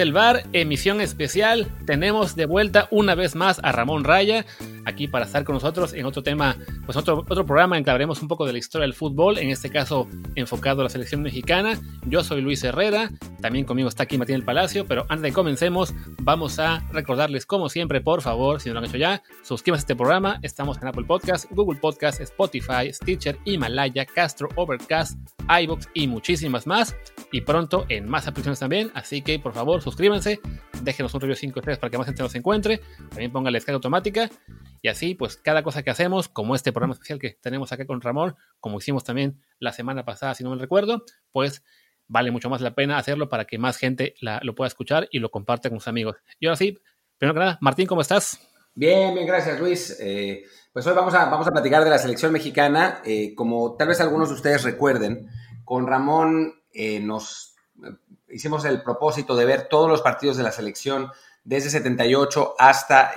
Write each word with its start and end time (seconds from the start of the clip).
el 0.00 0.12
bar, 0.12 0.44
emisión 0.52 1.00
especial. 1.00 1.68
Tenemos 1.86 2.34
de 2.34 2.46
vuelta 2.46 2.88
una 2.90 3.14
vez 3.14 3.34
más 3.34 3.60
a 3.62 3.72
Ramón 3.72 4.04
Raya 4.04 4.46
aquí 4.84 5.08
para 5.08 5.26
estar 5.26 5.44
con 5.44 5.54
nosotros 5.54 5.92
en 5.92 6.06
otro 6.06 6.22
tema, 6.22 6.56
pues 6.90 6.96
otro, 6.96 7.18
otro 7.18 7.46
programa 7.46 7.78
en 7.78 7.84
que 7.84 7.90
hablaremos 7.90 8.20
un 8.20 8.26
poco 8.26 8.44
de 8.44 8.52
la 8.52 8.58
historia 8.58 8.82
del 8.82 8.94
fútbol, 8.94 9.38
en 9.38 9.50
este 9.50 9.70
caso 9.70 10.08
enfocado 10.34 10.80
a 10.80 10.84
la 10.84 10.90
selección 10.90 11.22
mexicana. 11.22 11.78
Yo 12.04 12.24
soy 12.24 12.40
Luis 12.40 12.64
Herrera, 12.64 13.12
también 13.40 13.64
conmigo 13.64 13.88
está 13.88 14.02
aquí 14.02 14.18
Martín 14.18 14.34
El 14.34 14.44
Palacio, 14.44 14.84
pero 14.88 15.06
antes 15.08 15.22
de 15.22 15.32
comencemos, 15.32 15.94
vamos 16.20 16.58
a 16.58 16.84
recordarles 16.90 17.46
como 17.46 17.68
siempre, 17.68 18.00
por 18.00 18.22
favor, 18.22 18.60
si 18.60 18.70
no 18.70 18.72
lo 18.72 18.80
han 18.80 18.86
hecho 18.86 18.96
ya, 18.96 19.22
suscríbanse 19.44 19.82
a 19.82 19.84
este 19.84 19.94
programa. 19.94 20.40
Estamos 20.42 20.78
en 20.82 20.88
Apple 20.88 21.04
Podcast, 21.04 21.48
Google 21.52 21.78
Podcast, 21.78 22.20
Spotify, 22.22 22.92
Stitcher, 22.92 23.38
Himalaya, 23.44 24.04
Castro, 24.04 24.48
Overcast, 24.56 25.16
iBox 25.62 25.90
y 25.94 26.08
muchísimas 26.08 26.66
más. 26.66 26.96
Y 27.30 27.42
pronto 27.42 27.86
en 27.88 28.08
más 28.08 28.26
aplicaciones 28.26 28.58
también, 28.58 28.90
así 28.94 29.22
que 29.22 29.38
por 29.38 29.52
favor 29.52 29.80
suscríbanse, 29.80 30.40
déjenos 30.82 31.14
un 31.14 31.20
review 31.20 31.36
5 31.36 31.60
estrellas 31.60 31.78
para 31.78 31.90
que 31.92 31.98
más 31.98 32.08
gente 32.08 32.24
nos 32.24 32.34
encuentre, 32.34 32.80
también 33.10 33.30
pongan 33.30 33.52
la 33.52 33.58
descarga 33.58 33.76
automática 33.76 34.28
y 34.82 34.88
así, 34.88 35.14
pues 35.14 35.36
cada 35.36 35.62
cosa 35.62 35.82
que 35.82 35.90
hacemos, 35.90 36.28
como 36.28 36.54
este 36.54 36.72
programa 36.72 36.94
especial 36.94 37.18
que 37.18 37.38
tenemos 37.40 37.72
acá 37.72 37.86
con 37.86 38.00
Ramón, 38.00 38.36
como 38.60 38.78
hicimos 38.78 39.04
también 39.04 39.42
la 39.58 39.72
semana 39.72 40.04
pasada, 40.04 40.34
si 40.34 40.42
no 40.42 40.50
me 40.50 40.56
recuerdo, 40.56 41.04
pues 41.32 41.62
vale 42.06 42.30
mucho 42.30 42.50
más 42.50 42.60
la 42.60 42.74
pena 42.74 42.98
hacerlo 42.98 43.28
para 43.28 43.44
que 43.44 43.58
más 43.58 43.76
gente 43.76 44.14
lo 44.20 44.54
pueda 44.54 44.68
escuchar 44.68 45.08
y 45.10 45.18
lo 45.18 45.30
comparte 45.30 45.68
con 45.68 45.80
sus 45.80 45.88
amigos. 45.88 46.16
Y 46.38 46.46
ahora 46.46 46.56
sí, 46.56 46.78
primero 47.18 47.34
que 47.34 47.40
nada, 47.40 47.58
Martín, 47.60 47.86
¿cómo 47.86 48.00
estás? 48.00 48.40
Bien, 48.74 49.14
bien, 49.14 49.26
gracias 49.26 49.60
Luis. 49.60 49.98
Eh, 50.00 50.44
pues 50.72 50.86
hoy 50.86 50.94
vamos 50.94 51.14
a, 51.14 51.26
vamos 51.26 51.46
a 51.46 51.52
platicar 51.52 51.84
de 51.84 51.90
la 51.90 51.98
selección 51.98 52.32
mexicana. 52.32 53.02
Eh, 53.04 53.34
como 53.34 53.76
tal 53.76 53.88
vez 53.88 54.00
algunos 54.00 54.28
de 54.28 54.36
ustedes 54.36 54.64
recuerden, 54.64 55.28
con 55.64 55.86
Ramón 55.86 56.54
eh, 56.72 57.00
nos 57.00 57.54
hicimos 58.28 58.64
el 58.64 58.82
propósito 58.82 59.36
de 59.36 59.44
ver 59.44 59.68
todos 59.68 59.88
los 59.88 60.02
partidos 60.02 60.36
de 60.36 60.42
la 60.42 60.52
selección 60.52 61.10
desde 61.50 61.68
78 61.70 62.54
hasta 62.56 63.10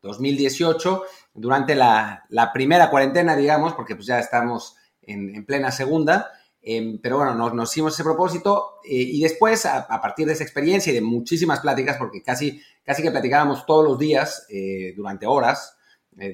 2018, 0.00 1.04
eh, 1.04 1.08
durante 1.34 1.74
la, 1.74 2.26
primera 2.54 2.88
cuarentena, 2.88 3.36
digamos, 3.36 3.74
porque 3.74 3.94
pues 3.94 4.06
ya 4.06 4.18
estamos 4.18 4.76
en, 5.02 5.44
plena 5.44 5.70
segunda. 5.70 6.32
Em, 6.62 6.98
pero 7.02 7.18
bueno, 7.18 7.34
nos, 7.34 7.70
hicimos 7.70 7.92
ese 7.92 8.02
propósito 8.02 8.78
eh, 8.82 8.94
y 8.94 9.20
después, 9.20 9.66
a, 9.66 9.86
partir 10.00 10.26
de 10.26 10.32
esa 10.32 10.42
experiencia 10.42 10.90
y 10.90 10.94
de 10.94 11.02
muchísimas 11.02 11.60
pláticas, 11.60 11.98
porque 11.98 12.22
casi, 12.22 12.62
casi 12.82 13.02
que 13.02 13.10
platicábamos 13.10 13.66
todos 13.66 13.84
los 13.84 13.98
días 13.98 14.46
eh, 14.48 14.94
durante 14.96 15.26
horas, 15.26 15.76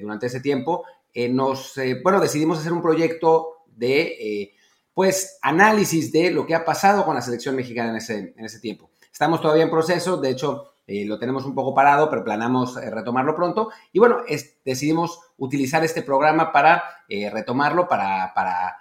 durante 0.01 0.27
ese 0.27 0.39
tiempo, 0.39 0.85
nos, 1.31 1.73
bueno, 2.03 2.21
decidimos 2.21 2.59
hacer 2.59 2.71
un 2.71 2.81
proyecto 2.81 3.65
de, 3.67 4.53
pues, 4.93 5.39
análisis 5.41 6.09
de 6.13 6.31
lo 6.31 6.45
que 6.45 6.55
ha 6.55 6.63
pasado 6.63 7.03
con 7.03 7.15
la 7.15 7.21
selección 7.21 7.53
mexicana 7.53 7.89
en 7.89 7.97
ese, 7.97 8.33
en 8.37 8.45
ese 8.45 8.61
tiempo. 8.61 8.91
Estamos 9.11 9.41
todavía 9.41 9.63
en 9.63 9.69
proceso, 9.69 10.15
de 10.15 10.29
hecho, 10.29 10.72
eh, 10.85 11.05
lo 11.05 11.17
tenemos 11.17 11.45
un 11.45 11.55
poco 11.55 11.73
parado, 11.73 12.09
pero 12.09 12.23
planeamos 12.23 12.75
eh, 12.77 12.89
retomarlo 12.89 13.35
pronto. 13.35 13.69
Y 13.91 13.99
bueno, 13.99 14.17
decidimos 14.65 15.19
utilizar 15.37 15.83
este 15.83 16.01
programa 16.01 16.51
para 16.51 16.83
eh, 17.07 17.29
retomarlo, 17.29 17.87
para, 17.87 18.77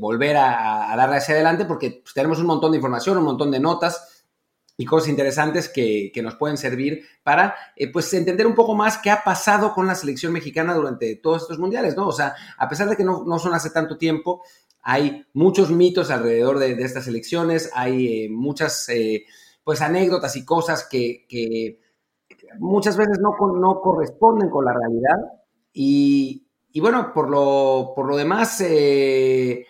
volver 0.00 0.36
a, 0.36 0.92
darle 0.96 1.18
hacia 1.18 1.34
adelante, 1.34 1.64
porque 1.64 2.00
pues, 2.02 2.12
tenemos 2.12 2.38
un 2.40 2.46
montón 2.46 2.72
de 2.72 2.78
información, 2.78 3.16
un 3.18 3.24
montón 3.24 3.50
de 3.50 3.60
notas 3.60 4.26
y 4.76 4.84
cosas 4.84 5.08
interesantes 5.08 5.68
que, 5.68 6.12
nos 6.22 6.34
pueden 6.34 6.56
servir 6.56 7.04
para 7.22 7.54
pues 7.92 8.12
entender 8.12 8.46
un 8.46 8.54
poco 8.54 8.74
más 8.74 8.98
qué 8.98 9.10
ha 9.10 9.22
pasado 9.24 9.72
con 9.72 9.86
la 9.86 9.94
selección 9.94 10.32
mexicana 10.32 10.74
durante 10.74 11.16
todos 11.16 11.42
estos 11.42 11.58
mundiales, 11.58 11.96
¿no? 11.96 12.08
O 12.08 12.12
sea, 12.12 12.34
a 12.56 12.68
pesar 12.68 12.88
de 12.88 12.96
que 12.96 13.04
no, 13.04 13.38
son 13.38 13.54
hace 13.54 13.70
tanto 13.70 13.96
tiempo, 13.96 14.42
hay 14.82 15.24
muchos 15.32 15.70
mitos 15.70 16.10
alrededor 16.10 16.58
de, 16.58 16.72
estas 16.82 17.06
elecciones, 17.06 17.70
hay 17.72 18.28
muchas 18.28 18.88
pues 19.68 19.82
anécdotas 19.82 20.34
y 20.34 20.46
cosas 20.46 20.88
que, 20.90 21.78
muchas 22.58 22.96
veces 22.96 23.18
no, 23.20 23.36
no, 23.52 23.82
corresponden 23.82 24.48
con 24.48 24.64
la 24.64 24.72
realidad. 24.72 25.18
Y, 25.74 26.48
bueno, 26.80 27.12
por 27.12 27.28
lo, 27.28 27.92
por 27.94 28.06
lo 28.06 28.16
demás, 28.16 28.62
eh, 28.62 29.66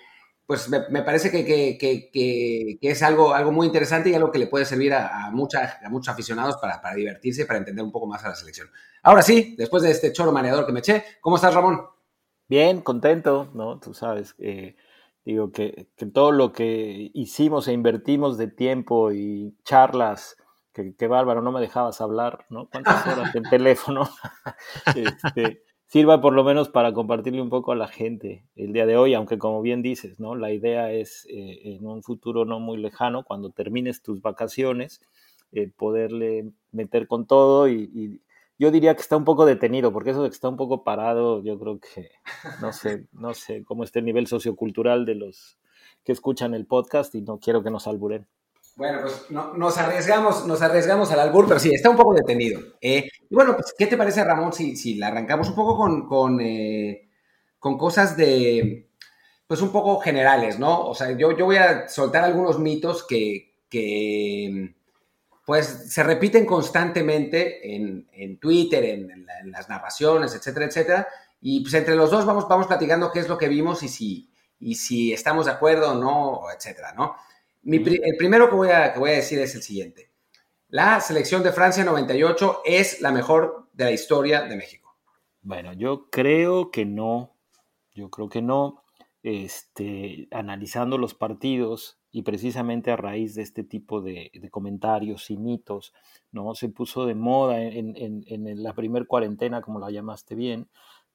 pues 0.46 0.68
me, 0.68 1.02
parece 1.02 1.32
que, 1.32 2.78
es 2.80 3.02
algo, 3.02 3.34
algo 3.34 3.50
muy 3.50 3.66
interesante 3.66 4.10
y 4.10 4.14
algo 4.14 4.30
que 4.30 4.38
le 4.38 4.46
puede 4.46 4.66
servir 4.66 4.94
a, 4.94 5.08
a, 5.08 5.26
a 5.26 5.30
muchos 5.32 6.08
aficionados 6.08 6.58
para, 6.58 6.80
para 6.80 6.94
divertirse 6.94 7.42
y 7.42 7.46
para 7.46 7.58
entender 7.58 7.84
un 7.84 7.90
poco 7.90 8.06
más 8.06 8.24
a 8.24 8.28
la 8.28 8.36
selección. 8.36 8.68
Ahora 9.02 9.22
sí, 9.22 9.56
después 9.58 9.82
de 9.82 9.90
este 9.90 10.12
choro 10.12 10.30
maneador 10.30 10.64
que 10.64 10.70
me 10.70 10.78
eché, 10.78 11.02
¿cómo 11.20 11.34
estás, 11.34 11.52
Ramón? 11.52 11.80
Bien, 12.48 12.82
contento, 12.82 13.50
¿no? 13.52 13.80
Tú 13.80 13.94
sabes, 13.94 14.36
eh, 14.38 14.76
Digo, 15.28 15.52
que, 15.52 15.86
todo 16.14 16.32
lo 16.32 16.52
que 16.54 17.10
hicimos 17.12 17.68
e 17.68 17.74
invertimos 17.74 18.38
de 18.38 18.48
tiempo 18.48 19.12
y 19.12 19.54
charlas, 19.62 20.38
que, 20.72 21.06
bárbaro, 21.06 21.42
no 21.42 21.52
me 21.52 21.60
dejabas 21.60 22.00
hablar, 22.00 22.46
¿no? 22.48 22.70
¿Cuántas 22.70 23.06
horas 23.06 23.34
en 23.34 23.42
teléfono? 23.42 24.08
Este, 24.96 25.60
sirva 25.84 26.22
por 26.22 26.32
lo 26.32 26.44
menos 26.44 26.70
para 26.70 26.94
compartirle 26.94 27.42
un 27.42 27.50
poco 27.50 27.72
a 27.72 27.76
la 27.76 27.88
gente 27.88 28.46
el 28.56 28.72
día 28.72 28.86
de 28.86 28.96
hoy, 28.96 29.12
aunque 29.12 29.36
como 29.36 29.60
bien 29.60 29.82
dices, 29.82 30.18
¿no? 30.18 30.34
La 30.34 30.50
idea 30.50 30.92
es 30.92 31.26
eh, 31.28 31.74
en 31.74 31.84
un 31.84 32.02
futuro 32.02 32.46
no 32.46 32.58
muy 32.58 32.78
lejano, 32.78 33.22
cuando 33.22 33.50
termines 33.50 34.00
tus 34.00 34.22
vacaciones, 34.22 35.02
eh, 35.52 35.70
poderle 35.76 36.52
meter 36.72 37.06
con 37.06 37.26
todo 37.26 37.68
y, 37.68 38.22
yo 38.58 38.70
diría 38.70 38.94
que 38.94 39.02
está 39.02 39.16
un 39.16 39.24
poco 39.24 39.46
detenido, 39.46 39.92
porque 39.92 40.10
eso 40.10 40.22
de 40.22 40.30
que 40.30 40.34
está 40.34 40.48
un 40.48 40.56
poco 40.56 40.82
parado, 40.82 41.42
yo 41.42 41.58
creo 41.58 41.78
que 41.78 42.10
no 42.60 42.72
sé, 42.72 43.06
no 43.12 43.34
sé 43.34 43.64
cómo 43.64 43.84
está 43.84 44.00
el 44.00 44.04
nivel 44.04 44.26
sociocultural 44.26 45.06
de 45.06 45.14
los 45.14 45.58
que 46.04 46.12
escuchan 46.12 46.54
el 46.54 46.66
podcast 46.66 47.14
y 47.14 47.22
no 47.22 47.38
quiero 47.38 47.62
que 47.62 47.70
nos 47.70 47.86
alburen. 47.86 48.26
Bueno, 48.76 49.00
pues 49.02 49.26
nos 49.30 49.76
arriesgamos, 49.78 50.46
nos 50.46 50.62
arriesgamos 50.62 51.10
al 51.10 51.18
albur, 51.18 51.48
pero 51.48 51.58
sí, 51.58 51.70
está 51.72 51.90
un 51.90 51.96
poco 51.96 52.14
detenido. 52.14 52.60
Eh, 52.80 53.08
y 53.28 53.34
bueno, 53.34 53.54
pues, 53.56 53.74
¿qué 53.76 53.88
te 53.88 53.96
parece, 53.96 54.22
Ramón, 54.22 54.52
si, 54.52 54.76
si 54.76 54.94
la 54.94 55.08
arrancamos 55.08 55.48
un 55.48 55.56
poco 55.56 55.76
con, 55.76 56.06
con, 56.06 56.40
eh, 56.40 57.08
con, 57.58 57.76
cosas 57.76 58.16
de, 58.16 58.88
pues 59.48 59.62
un 59.62 59.72
poco 59.72 59.98
generales, 59.98 60.60
¿no? 60.60 60.86
O 60.86 60.94
sea, 60.94 61.10
yo, 61.16 61.36
yo 61.36 61.46
voy 61.46 61.56
a 61.56 61.88
soltar 61.88 62.22
algunos 62.22 62.60
mitos 62.60 63.04
que, 63.04 63.64
que 63.68 64.76
pues 65.48 65.90
se 65.90 66.02
repiten 66.02 66.44
constantemente 66.44 67.74
en, 67.74 68.38
Twitter, 68.38 68.84
en, 68.84 69.26
las 69.50 69.66
narraciones, 69.70 70.34
etcétera, 70.34 70.66
etcétera. 70.66 71.08
Y 71.40 71.62
pues 71.62 71.72
entre 71.72 71.96
los 71.96 72.10
dos 72.10 72.26
vamos, 72.26 72.46
vamos 72.46 72.66
platicando 72.66 73.10
qué 73.10 73.20
es 73.20 73.30
lo 73.30 73.38
que 73.38 73.48
vimos 73.48 73.82
y 73.82 73.88
si, 73.88 74.30
y 74.60 74.74
si 74.74 75.10
estamos 75.10 75.46
de 75.46 75.52
acuerdo 75.52 75.92
o 75.92 75.94
no, 75.94 76.42
etcétera, 76.54 76.92
¿no? 76.92 77.16
el 77.64 78.16
primero 78.18 78.50
que 78.50 78.56
voy, 78.56 78.68
a, 78.68 78.92
que 78.92 78.98
voy 78.98 79.08
a 79.08 79.14
decir 79.14 79.38
es 79.38 79.54
el 79.54 79.62
siguiente. 79.62 80.10
La 80.68 81.00
selección 81.00 81.42
de 81.42 81.52
Francia 81.52 81.82
98 81.82 82.60
es 82.66 83.00
la 83.00 83.10
mejor 83.10 83.70
de 83.72 83.84
la 83.84 83.92
historia 83.92 84.42
de 84.42 84.54
México. 84.54 84.98
Bueno, 85.40 85.72
yo 85.72 86.10
creo 86.10 86.70
que 86.70 86.84
no. 86.84 87.34
Yo 87.94 88.10
creo 88.10 88.28
que 88.28 88.42
no. 88.42 88.84
Este, 89.22 90.28
analizando 90.30 90.98
los 90.98 91.14
partidos, 91.14 91.97
y 92.10 92.22
precisamente 92.22 92.90
a 92.90 92.96
raíz 92.96 93.34
de 93.34 93.42
este 93.42 93.64
tipo 93.64 94.00
de, 94.00 94.30
comentarios 94.50 95.30
y 95.30 95.36
mitos, 95.36 95.92
¿no? 96.32 96.54
Se 96.54 96.68
puso 96.68 97.06
de 97.06 97.14
moda 97.14 97.62
en, 97.62 98.62
la 98.62 98.74
primer 98.74 99.06
cuarentena, 99.06 99.60
como 99.60 99.78
la 99.78 99.90
llamaste 99.90 100.34
bien, 100.34 100.68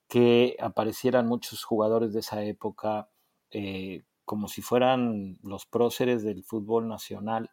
que 0.07 0.55
aparecieran 0.59 1.27
muchos 1.27 1.63
jugadores 1.63 2.13
de 2.13 2.19
esa 2.19 2.43
época 2.43 3.09
eh, 3.51 4.03
como 4.25 4.47
si 4.47 4.61
fueran 4.61 5.37
los 5.43 5.65
próceres 5.65 6.23
del 6.23 6.43
fútbol 6.43 6.87
nacional, 6.87 7.51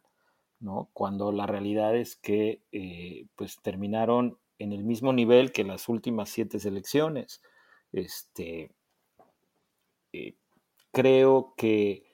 ¿no? 0.59 0.89
Cuando 0.93 1.31
la 1.31 1.47
realidad 1.47 1.95
es 1.95 2.15
que 2.15 2.61
eh, 2.71 3.25
pues 3.35 3.59
terminaron 3.61 4.37
en 4.59 4.73
el 4.73 4.83
mismo 4.83 5.11
nivel 5.11 5.51
que 5.51 5.63
las 5.63 5.89
últimas 5.89 6.29
siete 6.29 6.59
selecciones. 6.59 7.41
Este, 7.91 8.71
eh, 10.13 10.35
creo 10.91 11.53
que 11.57 12.10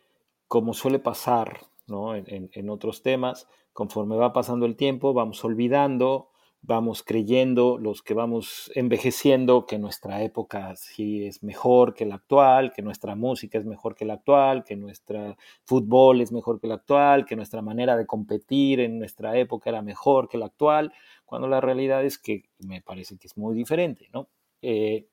como 0.47 0.73
suele 0.73 0.99
pasar 0.99 1.67
en, 1.89 2.69
otros 2.69 3.01
temas, 3.01 3.47
conforme 3.73 4.15
va 4.15 4.33
pasando 4.33 4.65
el 4.65 4.75
tiempo, 4.75 5.13
vamos 5.13 5.43
olvidando, 5.43 6.29
vamos 6.61 7.03
creyendo, 7.03 7.77
los 7.77 8.01
que 8.01 8.13
vamos 8.13 8.71
envejeciendo, 8.75 9.65
que 9.65 9.79
nuestra 9.79 10.21
época 10.23 10.75
sí 10.75 11.25
es 11.25 11.43
mejor 11.43 11.93
que 11.93 12.05
la 12.05 12.15
actual, 12.15 12.73
que 12.73 12.81
nuestra 12.81 13.15
música 13.15 13.57
es 13.57 13.65
mejor 13.65 13.95
que 13.95 14.05
la 14.05 14.15
actual, 14.15 14.63
que 14.65 14.75
nuestro 14.75 15.37
fútbol 15.63 16.21
es 16.21 16.31
mejor 16.31 16.59
que 16.59 16.67
la 16.67 16.75
actual, 16.75 17.25
que 17.25 17.35
nuestra 17.35 17.61
manera 17.61 17.95
de 17.95 18.05
competir 18.05 18.81
en 18.81 18.99
nuestra 18.99 19.37
época 19.37 19.69
era 19.69 19.81
mejor 19.81 20.27
que 20.27 20.37
la 20.37 20.47
actual, 20.47 20.91
cuando 21.25 21.47
la 21.47 21.61
realidad 21.61 22.03
es 22.03 22.17
que 22.17 22.49
me 22.59 22.81
parece 22.81 23.17
que 23.17 23.27
es 23.27 23.37
muy 23.37 23.55
diferente. 23.55 24.09
¿no? 24.13 24.27
Eh, 24.61 25.07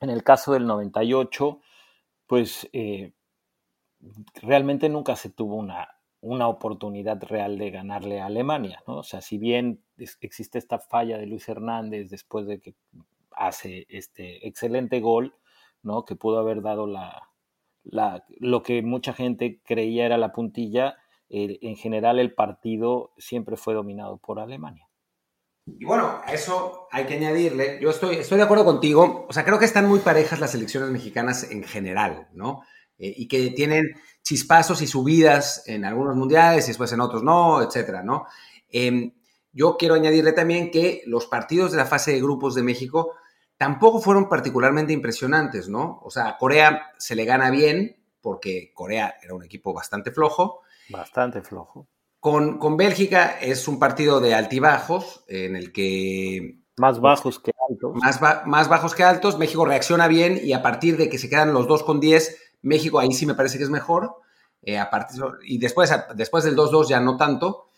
en 0.00 0.10
el 0.10 0.22
caso 0.22 0.52
del 0.52 0.66
98, 0.66 1.60
pues 2.26 2.68
eh, 2.72 3.12
realmente 4.42 4.88
nunca 4.88 5.16
se 5.16 5.30
tuvo 5.30 5.56
una, 5.56 5.88
una 6.20 6.48
oportunidad 6.48 7.22
real 7.22 7.58
de 7.58 7.70
ganarle 7.70 8.20
a 8.20 8.26
Alemania, 8.26 8.82
¿no? 8.86 8.98
O 8.98 9.02
sea, 9.02 9.20
si 9.20 9.38
bien 9.38 9.82
existe 10.20 10.58
esta 10.58 10.78
falla 10.78 11.18
de 11.18 11.26
Luis 11.26 11.48
Hernández 11.48 12.10
después 12.10 12.46
de 12.46 12.60
que 12.60 12.74
hace 13.30 13.86
este 13.88 14.46
excelente 14.46 15.00
gol, 15.00 15.34
¿no? 15.82 16.04
Que 16.04 16.16
pudo 16.16 16.38
haber 16.38 16.62
dado 16.62 16.86
la, 16.86 17.30
la, 17.84 18.24
lo 18.38 18.62
que 18.62 18.82
mucha 18.82 19.12
gente 19.12 19.60
creía 19.64 20.06
era 20.06 20.18
la 20.18 20.32
puntilla, 20.32 20.96
en 21.28 21.76
general 21.76 22.18
el 22.18 22.34
partido 22.34 23.12
siempre 23.18 23.56
fue 23.56 23.74
dominado 23.74 24.18
por 24.18 24.38
Alemania. 24.38 24.88
Y 25.66 25.84
bueno, 25.84 26.20
a 26.24 26.32
eso 26.32 26.86
hay 26.92 27.06
que 27.06 27.14
añadirle, 27.14 27.80
yo 27.82 27.90
estoy, 27.90 28.16
estoy 28.16 28.38
de 28.38 28.44
acuerdo 28.44 28.64
contigo, 28.64 29.26
o 29.28 29.32
sea, 29.32 29.44
creo 29.44 29.58
que 29.58 29.64
están 29.64 29.88
muy 29.88 29.98
parejas 29.98 30.38
las 30.38 30.52
selecciones 30.52 30.90
mexicanas 30.90 31.50
en 31.50 31.64
general, 31.64 32.28
¿no? 32.32 32.62
Eh, 32.98 33.12
y 33.16 33.28
que 33.28 33.50
tienen 33.50 33.94
chispazos 34.22 34.80
y 34.82 34.86
subidas 34.86 35.62
en 35.66 35.84
algunos 35.84 36.16
mundiales 36.16 36.64
y 36.64 36.68
después 36.68 36.92
en 36.92 37.00
otros 37.00 37.22
no, 37.22 37.62
etcétera, 37.62 38.02
¿no? 38.02 38.26
Em, 38.68 39.12
yo 39.52 39.76
quiero 39.76 39.94
añadirle 39.94 40.32
también 40.32 40.70
que 40.70 41.02
los 41.06 41.26
partidos 41.26 41.72
de 41.72 41.78
la 41.78 41.86
fase 41.86 42.12
de 42.12 42.20
grupos 42.20 42.54
de 42.54 42.62
México 42.62 43.14
tampoco 43.56 44.00
fueron 44.00 44.28
particularmente 44.28 44.92
impresionantes, 44.92 45.68
¿no? 45.68 46.00
O 46.02 46.10
sea, 46.10 46.28
a 46.28 46.38
Corea 46.38 46.92
se 46.98 47.14
le 47.14 47.24
gana 47.24 47.50
bien, 47.50 47.96
porque 48.20 48.72
Corea 48.74 49.14
era 49.22 49.34
un 49.34 49.44
equipo 49.44 49.72
bastante 49.72 50.10
flojo. 50.10 50.60
Bastante 50.88 51.42
flojo. 51.42 51.88
Con, 52.20 52.76
Bélgica 52.76 53.38
es 53.40 53.68
un 53.68 53.78
partido 53.78 54.20
de 54.20 54.34
altibajos 54.34 55.24
en 55.28 55.54
el 55.54 55.72
que... 55.72 56.58
Más 56.76 57.00
bajos 57.00 57.38
que 57.38 57.52
altos. 57.70 57.94
Más, 57.94 58.20
más 58.46 58.68
bajos 58.68 58.94
que 58.94 59.04
altos. 59.04 59.38
México 59.38 59.64
reacciona 59.64 60.08
bien 60.08 60.38
y 60.42 60.52
a 60.52 60.60
partir 60.60 60.96
de 60.96 61.08
que 61.08 61.18
se 61.18 61.30
quedan 61.30 61.54
los 61.54 61.68
dos 61.68 61.84
con 61.84 62.00
10, 62.00 62.45
México 62.66 62.98
ahí 62.98 63.12
sí 63.12 63.26
me 63.26 63.34
parece 63.34 63.58
que 63.58 63.64
es 63.64 63.70
mejor. 63.70 64.16
Eh, 64.62 64.82
y 65.44 65.58
después, 65.58 65.92
después 66.14 66.44
del 66.44 66.56
2-2 66.56 66.88
ya 66.88 67.00
no 67.00 67.16
tanto. 67.16 67.68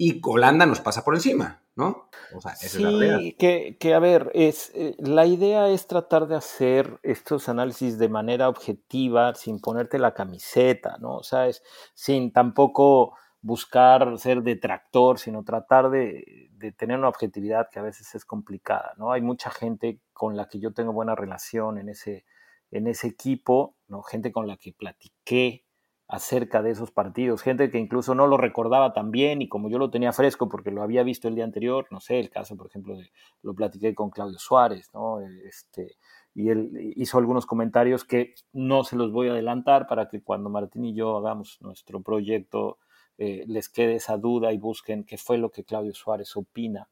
Y 0.00 0.20
Holanda 0.24 0.64
nos 0.64 0.80
pasa 0.80 1.04
por 1.04 1.16
encima, 1.16 1.60
¿no? 1.74 2.08
O 2.32 2.40
sea, 2.40 2.52
esa 2.52 2.68
sí, 2.68 2.84
es 2.84 2.92
la 2.92 3.18
que, 3.36 3.76
que, 3.80 3.94
a 3.94 3.98
ver, 3.98 4.30
es, 4.32 4.70
eh, 4.76 4.94
la 4.98 5.26
idea 5.26 5.68
es 5.68 5.88
tratar 5.88 6.28
de 6.28 6.36
hacer 6.36 7.00
estos 7.02 7.48
análisis 7.48 7.98
de 7.98 8.08
manera 8.08 8.48
objetiva, 8.48 9.34
sin 9.34 9.60
ponerte 9.60 9.98
la 9.98 10.14
camiseta, 10.14 10.98
¿no? 11.00 11.16
O 11.16 11.24
sea, 11.24 11.48
es, 11.48 11.64
sin 11.94 12.32
tampoco 12.32 13.16
buscar 13.40 14.18
ser 14.18 14.42
detractor, 14.42 15.18
sino 15.18 15.42
tratar 15.44 15.90
de, 15.90 16.50
tener 16.76 16.98
una 16.98 17.08
objetividad 17.08 17.68
que 17.70 17.78
a 17.78 17.82
veces 17.82 18.14
es 18.14 18.24
complicada, 18.24 18.94
¿no? 18.98 19.12
Hay 19.12 19.20
mucha 19.20 19.50
gente 19.50 20.00
con 20.12 20.36
la 20.36 20.48
que 20.48 20.60
yo 20.60 20.72
tengo 20.72 20.92
buena 20.92 21.14
relación 21.14 21.78
en 21.78 21.88
ese, 21.88 22.24
en 22.70 22.86
ese 22.86 23.08
equipo, 23.08 23.76
¿no? 23.88 24.02
Gente 24.02 24.32
con 24.32 24.46
la 24.46 24.56
que 24.56 24.72
platiqué 24.72 25.64
acerca 26.08 26.62
de 26.62 26.70
esos 26.70 26.90
partidos, 26.90 27.42
gente 27.42 27.70
que 27.70 27.78
incluso 27.78 28.14
no 28.14 28.26
lo 28.26 28.38
recordaba 28.38 28.94
tan 28.94 29.10
bien 29.10 29.42
y 29.42 29.48
como 29.48 29.68
yo 29.68 29.78
lo 29.78 29.90
tenía 29.90 30.14
fresco 30.14 30.48
porque 30.48 30.70
lo 30.70 30.82
había 30.82 31.02
visto 31.02 31.28
el 31.28 31.34
día 31.34 31.44
anterior, 31.44 31.86
no 31.90 32.00
sé, 32.00 32.18
el 32.18 32.30
caso, 32.30 32.56
por 32.56 32.66
ejemplo, 32.68 32.96
de, 32.96 33.10
lo 33.42 33.54
platiqué 33.54 33.94
con 33.94 34.08
Claudio 34.08 34.38
Suárez, 34.38 34.88
¿no? 34.94 35.20
Este, 35.20 35.98
y 36.34 36.48
él 36.48 36.70
hizo 36.96 37.18
algunos 37.18 37.44
comentarios 37.44 38.04
que 38.04 38.34
no 38.52 38.84
se 38.84 38.96
los 38.96 39.12
voy 39.12 39.28
a 39.28 39.32
adelantar 39.32 39.86
para 39.86 40.08
que 40.08 40.22
cuando 40.22 40.48
Martín 40.48 40.86
y 40.86 40.94
yo 40.94 41.18
hagamos 41.18 41.58
nuestro 41.60 42.00
proyecto 42.00 42.78
eh, 43.18 43.44
les 43.46 43.68
quede 43.68 43.96
esa 43.96 44.16
duda 44.16 44.52
y 44.52 44.58
busquen 44.58 45.04
qué 45.04 45.18
fue 45.18 45.36
lo 45.36 45.50
que 45.50 45.64
Claudio 45.64 45.92
Suárez 45.92 46.36
opina. 46.36 46.88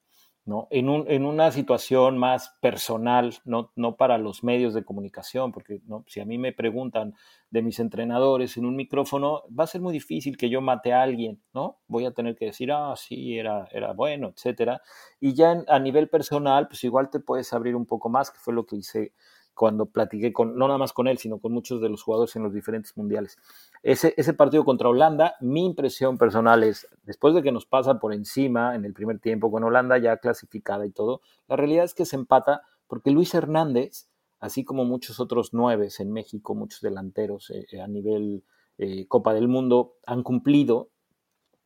¿No? 0.46 0.68
En, 0.70 0.88
un, 0.88 1.04
en 1.10 1.26
una 1.26 1.50
situación 1.50 2.16
más 2.18 2.54
personal, 2.60 3.34
no, 3.44 3.72
no 3.74 3.96
para 3.96 4.16
los 4.16 4.44
medios 4.44 4.74
de 4.74 4.84
comunicación, 4.84 5.50
porque 5.50 5.80
¿no? 5.86 6.04
si 6.06 6.20
a 6.20 6.24
mí 6.24 6.38
me 6.38 6.52
preguntan 6.52 7.14
de 7.50 7.62
mis 7.62 7.80
entrenadores 7.80 8.56
en 8.56 8.64
un 8.64 8.76
micrófono, 8.76 9.42
va 9.48 9.64
a 9.64 9.66
ser 9.66 9.80
muy 9.80 9.92
difícil 9.92 10.36
que 10.36 10.48
yo 10.48 10.60
mate 10.60 10.92
a 10.92 11.02
alguien, 11.02 11.42
¿no? 11.52 11.80
Voy 11.88 12.06
a 12.06 12.12
tener 12.12 12.36
que 12.36 12.46
decir, 12.46 12.70
ah, 12.72 12.94
sí, 12.96 13.36
era, 13.36 13.68
era 13.72 13.92
bueno, 13.92 14.28
etcétera. 14.28 14.80
Y 15.20 15.34
ya 15.34 15.64
a 15.66 15.78
nivel 15.80 16.08
personal, 16.08 16.68
pues 16.68 16.84
igual 16.84 17.10
te 17.10 17.18
puedes 17.18 17.52
abrir 17.52 17.74
un 17.74 17.86
poco 17.86 18.08
más, 18.08 18.30
que 18.30 18.38
fue 18.38 18.54
lo 18.54 18.66
que 18.66 18.76
hice 18.76 19.12
cuando 19.56 19.86
platiqué 19.86 20.34
con, 20.34 20.56
no 20.56 20.66
nada 20.68 20.78
más 20.78 20.92
con 20.92 21.08
él, 21.08 21.16
sino 21.16 21.38
con 21.38 21.50
muchos 21.50 21.80
de 21.80 21.88
los 21.88 22.02
jugadores 22.02 22.36
en 22.36 22.42
los 22.42 22.52
diferentes 22.52 22.94
mundiales. 22.96 23.38
Ese, 23.82 24.12
partido 24.34 24.66
contra 24.66 24.90
Holanda, 24.90 25.34
mi 25.40 25.64
impresión 25.64 26.18
personal 26.18 26.62
es, 26.62 26.86
después 27.04 27.34
de 27.34 27.42
que 27.42 27.52
nos 27.52 27.64
pasa 27.64 27.98
por 27.98 28.12
encima 28.12 28.76
en 28.76 28.84
el 28.84 28.92
primer 28.92 29.18
tiempo 29.18 29.50
con 29.50 29.64
Holanda 29.64 29.96
ya 29.96 30.18
clasificada 30.18 30.84
y 30.84 30.90
todo, 30.90 31.22
la 31.48 31.56
realidad 31.56 31.86
es 31.86 31.94
que 31.94 32.04
se 32.04 32.16
empata 32.16 32.62
porque 32.86 33.10
Luis 33.10 33.34
Hernández, 33.34 34.08
así 34.40 34.62
como 34.62 34.84
muchos 34.84 35.20
otros 35.20 35.54
nueves 35.54 36.00
en 36.00 36.12
México, 36.12 36.54
muchos 36.54 36.82
delanteros 36.82 37.50
eh, 37.50 37.80
a 37.80 37.88
nivel 37.88 38.44
eh, 38.76 39.06
Copa 39.08 39.32
del 39.32 39.48
Mundo, 39.48 39.94
han 40.04 40.22
cumplido 40.22 40.90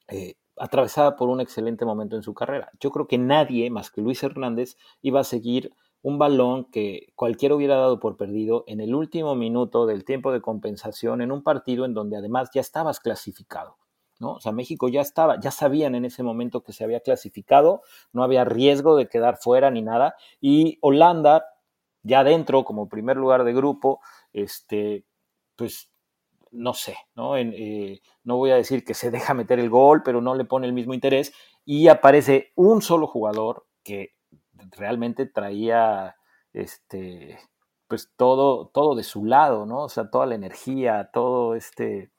eh, 0.07 0.37
atravesada 0.57 1.17
por 1.17 1.29
un 1.29 1.41
excelente 1.41 1.85
momento 1.85 2.15
en 2.15 2.23
su 2.23 2.35
carrera. 2.35 2.71
Yo 2.79 2.93
creo 2.93 3.09
que 3.09 3.19
nadie 3.19 3.69
más 3.69 3.91
que 3.91 4.01
Luis 4.01 4.23
Hernández 4.23 4.77
iba 5.03 5.19
a 5.19 5.25
seguir 5.25 5.73
un 6.03 6.19
balón 6.19 6.65
que 6.71 7.13
cualquiera 7.15 7.55
hubiera 7.55 7.77
dado 7.77 8.01
por 8.01 8.17
perdido 8.17 8.65
en 8.67 8.81
el 8.81 8.95
último 8.95 9.35
minuto 9.35 9.87
del 9.87 10.05
tiempo 10.05 10.33
de 10.33 10.41
compensación 10.41 11.21
en 11.21 11.33
un 11.33 11.43
partido 11.43 11.85
en 11.85 11.95
donde 11.95 12.17
además 12.17 12.51
ya 12.55 12.61
estabas 12.61 13.01
clasificado. 13.01 13.77
¿no? 14.19 14.35
O 14.35 14.41
sea, 14.41 14.53
México 14.53 14.89
ya 14.89 15.01
estaba, 15.01 15.41
ya 15.41 15.51
sabían 15.51 15.95
en 15.95 16.05
ese 16.05 16.23
momento 16.23 16.63
que 16.63 16.73
se 16.73 16.85
había 16.85 17.01
clasificado, 17.01 17.83
no 18.13 18.23
había 18.23 18.45
riesgo 18.45 18.97
de 18.97 19.09
quedar 19.09 19.39
fuera 19.39 19.71
ni 19.71 19.83
nada, 19.83 20.15
y 20.41 20.79
Holanda, 20.83 21.47
ya 22.03 22.23
dentro, 22.23 22.65
como 22.65 22.89
primer 22.89 23.17
lugar 23.17 23.45
de 23.45 23.53
grupo, 23.55 24.01
este, 24.33 25.05
pues 25.57 25.91
no 26.51 26.75
sé, 26.75 26.97
¿no? 27.15 27.37
Eh, 27.37 28.03
no 28.25 28.37
voy 28.37 28.51
a 28.51 28.57
decir 28.57 28.85
que 28.85 28.95
se 28.95 29.11
deja 29.11 29.35
meter 29.35 29.59
el 29.59 29.71
gol, 29.71 30.03
pero 30.03 30.21
no 30.21 30.35
le 30.35 30.45
pone 30.45 30.67
el 30.67 30.73
mismo 30.73 30.95
interés, 30.95 31.33
y 31.65 31.89
aparece 31.89 32.53
un 32.57 32.83
solo 32.83 33.07
jugador 33.07 33.67
que 33.83 34.15
realmente 34.77 35.27
traía 35.27 36.17
este 36.53 37.39
pues 37.91 38.09
todo, 38.17 38.69
todo 38.69 38.95
de 38.95 39.03
su 39.03 39.25
lado, 39.25 39.67
¿no? 39.67 39.83
O 39.83 39.89
sea, 39.89 40.11
toda 40.11 40.25
la 40.25 40.37
energía, 40.37 41.11
todo 41.13 41.57
este, 41.57 42.13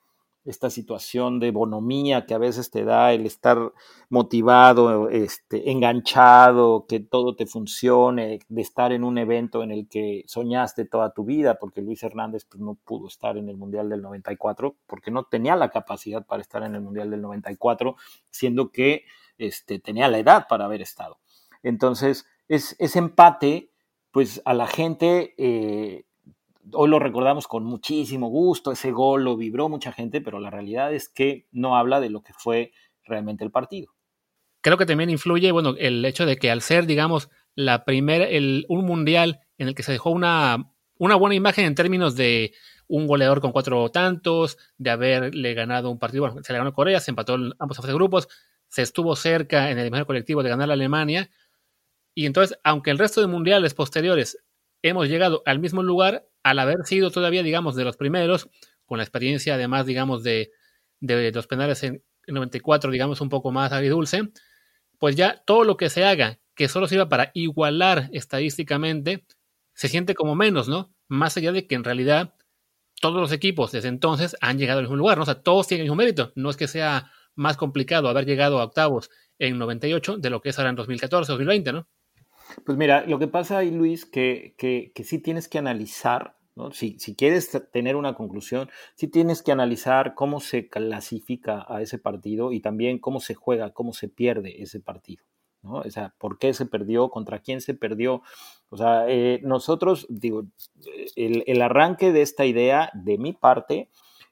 esta 0.43 0.69
situación 0.69 1.39
de 1.39 1.51
bonomía 1.51 2.25
que 2.25 2.33
a 2.33 2.39
veces 2.39 2.71
te 2.71 2.83
da 2.83 3.13
el 3.13 3.25
estar 3.25 3.71
motivado, 4.09 5.07
este, 5.09 5.71
enganchado, 5.71 6.85
que 6.87 6.99
todo 6.99 7.37
te 7.37 7.45
funcione, 7.45 8.39
de 8.49 8.61
estar 8.61 8.91
en 8.91 9.05
un 9.05 9.17
evento 9.17 9.63
en 9.63 9.71
el 9.71 9.87
que 9.87 10.25
soñaste 10.27 10.83
toda 10.83 11.13
tu 11.13 11.23
vida, 11.23 11.57
porque 11.57 11.81
Luis 11.81 12.03
Hernández 12.03 12.43
pues, 12.43 12.59
no 12.59 12.75
pudo 12.75 13.07
estar 13.07 13.37
en 13.37 13.47
el 13.47 13.55
Mundial 13.55 13.87
del 13.87 14.01
94, 14.01 14.75
porque 14.87 15.09
no 15.09 15.23
tenía 15.23 15.55
la 15.55 15.69
capacidad 15.69 16.25
para 16.25 16.41
estar 16.41 16.63
en 16.63 16.75
el 16.75 16.81
Mundial 16.81 17.11
del 17.11 17.21
94, 17.21 17.95
siendo 18.29 18.71
que 18.71 19.05
este, 19.37 19.79
tenía 19.79 20.09
la 20.09 20.19
edad 20.19 20.47
para 20.49 20.65
haber 20.65 20.81
estado. 20.81 21.19
Entonces, 21.63 22.25
es, 22.51 22.75
ese 22.79 22.99
empate, 22.99 23.71
pues 24.11 24.41
a 24.43 24.53
la 24.53 24.67
gente, 24.67 25.33
eh, 25.37 26.03
hoy 26.73 26.89
lo 26.89 26.99
recordamos 26.99 27.47
con 27.47 27.63
muchísimo 27.63 28.27
gusto, 28.27 28.73
ese 28.73 28.91
gol 28.91 29.23
lo 29.23 29.37
vibró 29.37 29.69
mucha 29.69 29.93
gente, 29.93 30.19
pero 30.19 30.39
la 30.39 30.49
realidad 30.49 30.93
es 30.93 31.07
que 31.07 31.47
no 31.51 31.77
habla 31.77 32.01
de 32.01 32.09
lo 32.09 32.23
que 32.23 32.33
fue 32.33 32.73
realmente 33.05 33.45
el 33.45 33.51
partido. 33.51 33.93
Creo 34.59 34.77
que 34.77 34.85
también 34.85 35.09
influye, 35.09 35.51
bueno, 35.53 35.75
el 35.79 36.03
hecho 36.03 36.25
de 36.25 36.35
que 36.35 36.51
al 36.51 36.61
ser, 36.61 36.85
digamos, 36.85 37.29
la 37.55 37.85
primera, 37.85 38.25
el, 38.25 38.65
un 38.67 38.85
mundial 38.85 39.39
en 39.57 39.69
el 39.69 39.75
que 39.75 39.83
se 39.83 39.93
dejó 39.93 40.11
una, 40.11 40.73
una 40.97 41.15
buena 41.15 41.35
imagen 41.35 41.65
en 41.65 41.75
términos 41.75 42.17
de 42.17 42.53
un 42.87 43.07
goleador 43.07 43.39
con 43.39 43.53
cuatro 43.53 43.89
tantos, 43.91 44.57
de 44.77 44.89
haberle 44.89 45.53
ganado 45.53 45.89
un 45.89 45.99
partido, 45.99 46.25
bueno, 46.25 46.43
se 46.43 46.51
le 46.51 46.59
ganó 46.59 46.73
Corea, 46.73 46.99
se 46.99 47.11
empató 47.11 47.37
ambos 47.59 47.79
grupos, 47.93 48.27
se 48.67 48.81
estuvo 48.81 49.15
cerca 49.15 49.71
en 49.71 49.77
el 49.77 49.87
imaginario 49.87 50.05
colectivo 50.05 50.43
de 50.43 50.49
ganar 50.49 50.69
a 50.69 50.73
Alemania, 50.73 51.29
y 52.13 52.25
entonces, 52.25 52.57
aunque 52.63 52.91
el 52.91 52.97
resto 52.97 53.21
de 53.21 53.27
mundiales 53.27 53.73
posteriores 53.73 54.37
hemos 54.81 55.07
llegado 55.07 55.43
al 55.45 55.59
mismo 55.59 55.83
lugar, 55.83 56.27
al 56.43 56.59
haber 56.59 56.83
sido 56.85 57.11
todavía, 57.11 57.43
digamos, 57.43 57.75
de 57.75 57.83
los 57.83 57.97
primeros, 57.97 58.49
con 58.85 58.97
la 58.97 59.03
experiencia 59.03 59.55
además, 59.55 59.85
digamos, 59.85 60.23
de, 60.23 60.51
los 60.99 61.47
penales 61.47 61.83
en 61.83 62.03
94, 62.27 62.91
digamos, 62.91 63.21
un 63.21 63.29
poco 63.29 63.51
más 63.51 63.71
agridulce, 63.71 64.29
pues 64.99 65.15
ya 65.15 65.41
todo 65.45 65.63
lo 65.63 65.77
que 65.77 65.89
se 65.89 66.03
haga 66.03 66.39
que 66.55 66.67
solo 66.67 66.87
sirva 66.87 67.09
para 67.09 67.31
igualar 67.33 68.09
estadísticamente, 68.11 69.25
se 69.73 69.87
siente 69.87 70.13
como 70.13 70.35
menos, 70.35 70.67
¿no? 70.67 70.93
Más 71.07 71.37
allá 71.37 71.51
de 71.51 71.65
que 71.65 71.75
en 71.75 71.83
realidad 71.83 72.35
todos 72.99 73.19
los 73.19 73.31
equipos 73.31 73.71
desde 73.71 73.87
entonces 73.87 74.35
han 74.41 74.59
llegado 74.59 74.79
al 74.79 74.85
mismo 74.85 74.97
lugar, 74.97 75.17
¿no? 75.17 75.23
O 75.23 75.25
sea, 75.25 75.41
todos 75.41 75.67
tienen 75.67 75.81
el 75.81 75.85
mismo 75.85 75.95
mérito. 75.95 76.31
No 76.35 76.49
es 76.49 76.57
que 76.57 76.67
sea 76.67 77.11
más 77.35 77.57
complicado 77.57 78.09
haber 78.09 78.25
llegado 78.25 78.59
a 78.59 78.65
octavos 78.65 79.09
en 79.39 79.57
98 79.57 80.17
de 80.17 80.29
lo 80.29 80.41
que 80.41 80.49
es 80.49 80.59
ahora 80.59 80.69
en 80.69 80.75
2014, 80.75 81.31
2020, 81.31 81.73
¿no? 81.73 81.87
Pues 82.65 82.77
mira, 82.77 83.05
lo 83.05 83.19
que 83.19 83.27
pasa 83.27 83.59
ahí, 83.59 83.71
Luis, 83.71 84.05
que, 84.05 84.55
que, 84.57 85.03
sí 85.03 85.19
tienes 85.19 85.47
que 85.47 85.57
analizar, 85.57 86.35
¿no? 86.55 86.71
si, 86.71 86.99
si, 86.99 87.15
quieres 87.15 87.49
tener 87.71 87.95
una 87.95 88.15
conclusión, 88.15 88.69
sí 88.95 89.07
tienes 89.07 89.41
que 89.41 89.51
analizar 89.51 90.13
cómo 90.15 90.39
se 90.39 90.67
clasifica 90.67 91.65
a 91.67 91.81
ese 91.81 91.97
partido 91.97 92.51
y 92.51 92.59
también 92.59 92.99
cómo 92.99 93.19
se 93.19 93.35
juega, 93.35 93.71
cómo 93.71 93.93
se 93.93 94.09
pierde 94.09 94.61
ese 94.61 94.79
partido. 94.79 95.23
¿no? 95.63 95.75
O 95.75 95.89
sea, 95.89 96.13
¿por 96.17 96.39
qué 96.39 96.53
se 96.53 96.65
perdió? 96.65 97.09
¿Contra 97.09 97.39
quién 97.39 97.61
se 97.61 97.73
perdió? 97.73 98.23
O 98.69 98.77
sea, 98.77 99.05
eh, 99.07 99.39
nosotros, 99.43 100.07
digo, 100.09 100.45
el, 101.15 101.43
el, 101.45 101.61
arranque 101.61 102.11
de 102.11 102.21
esta 102.21 102.45
idea, 102.45 102.89
de 102.93 103.17
mi 103.17 103.33
parte, 103.33 103.89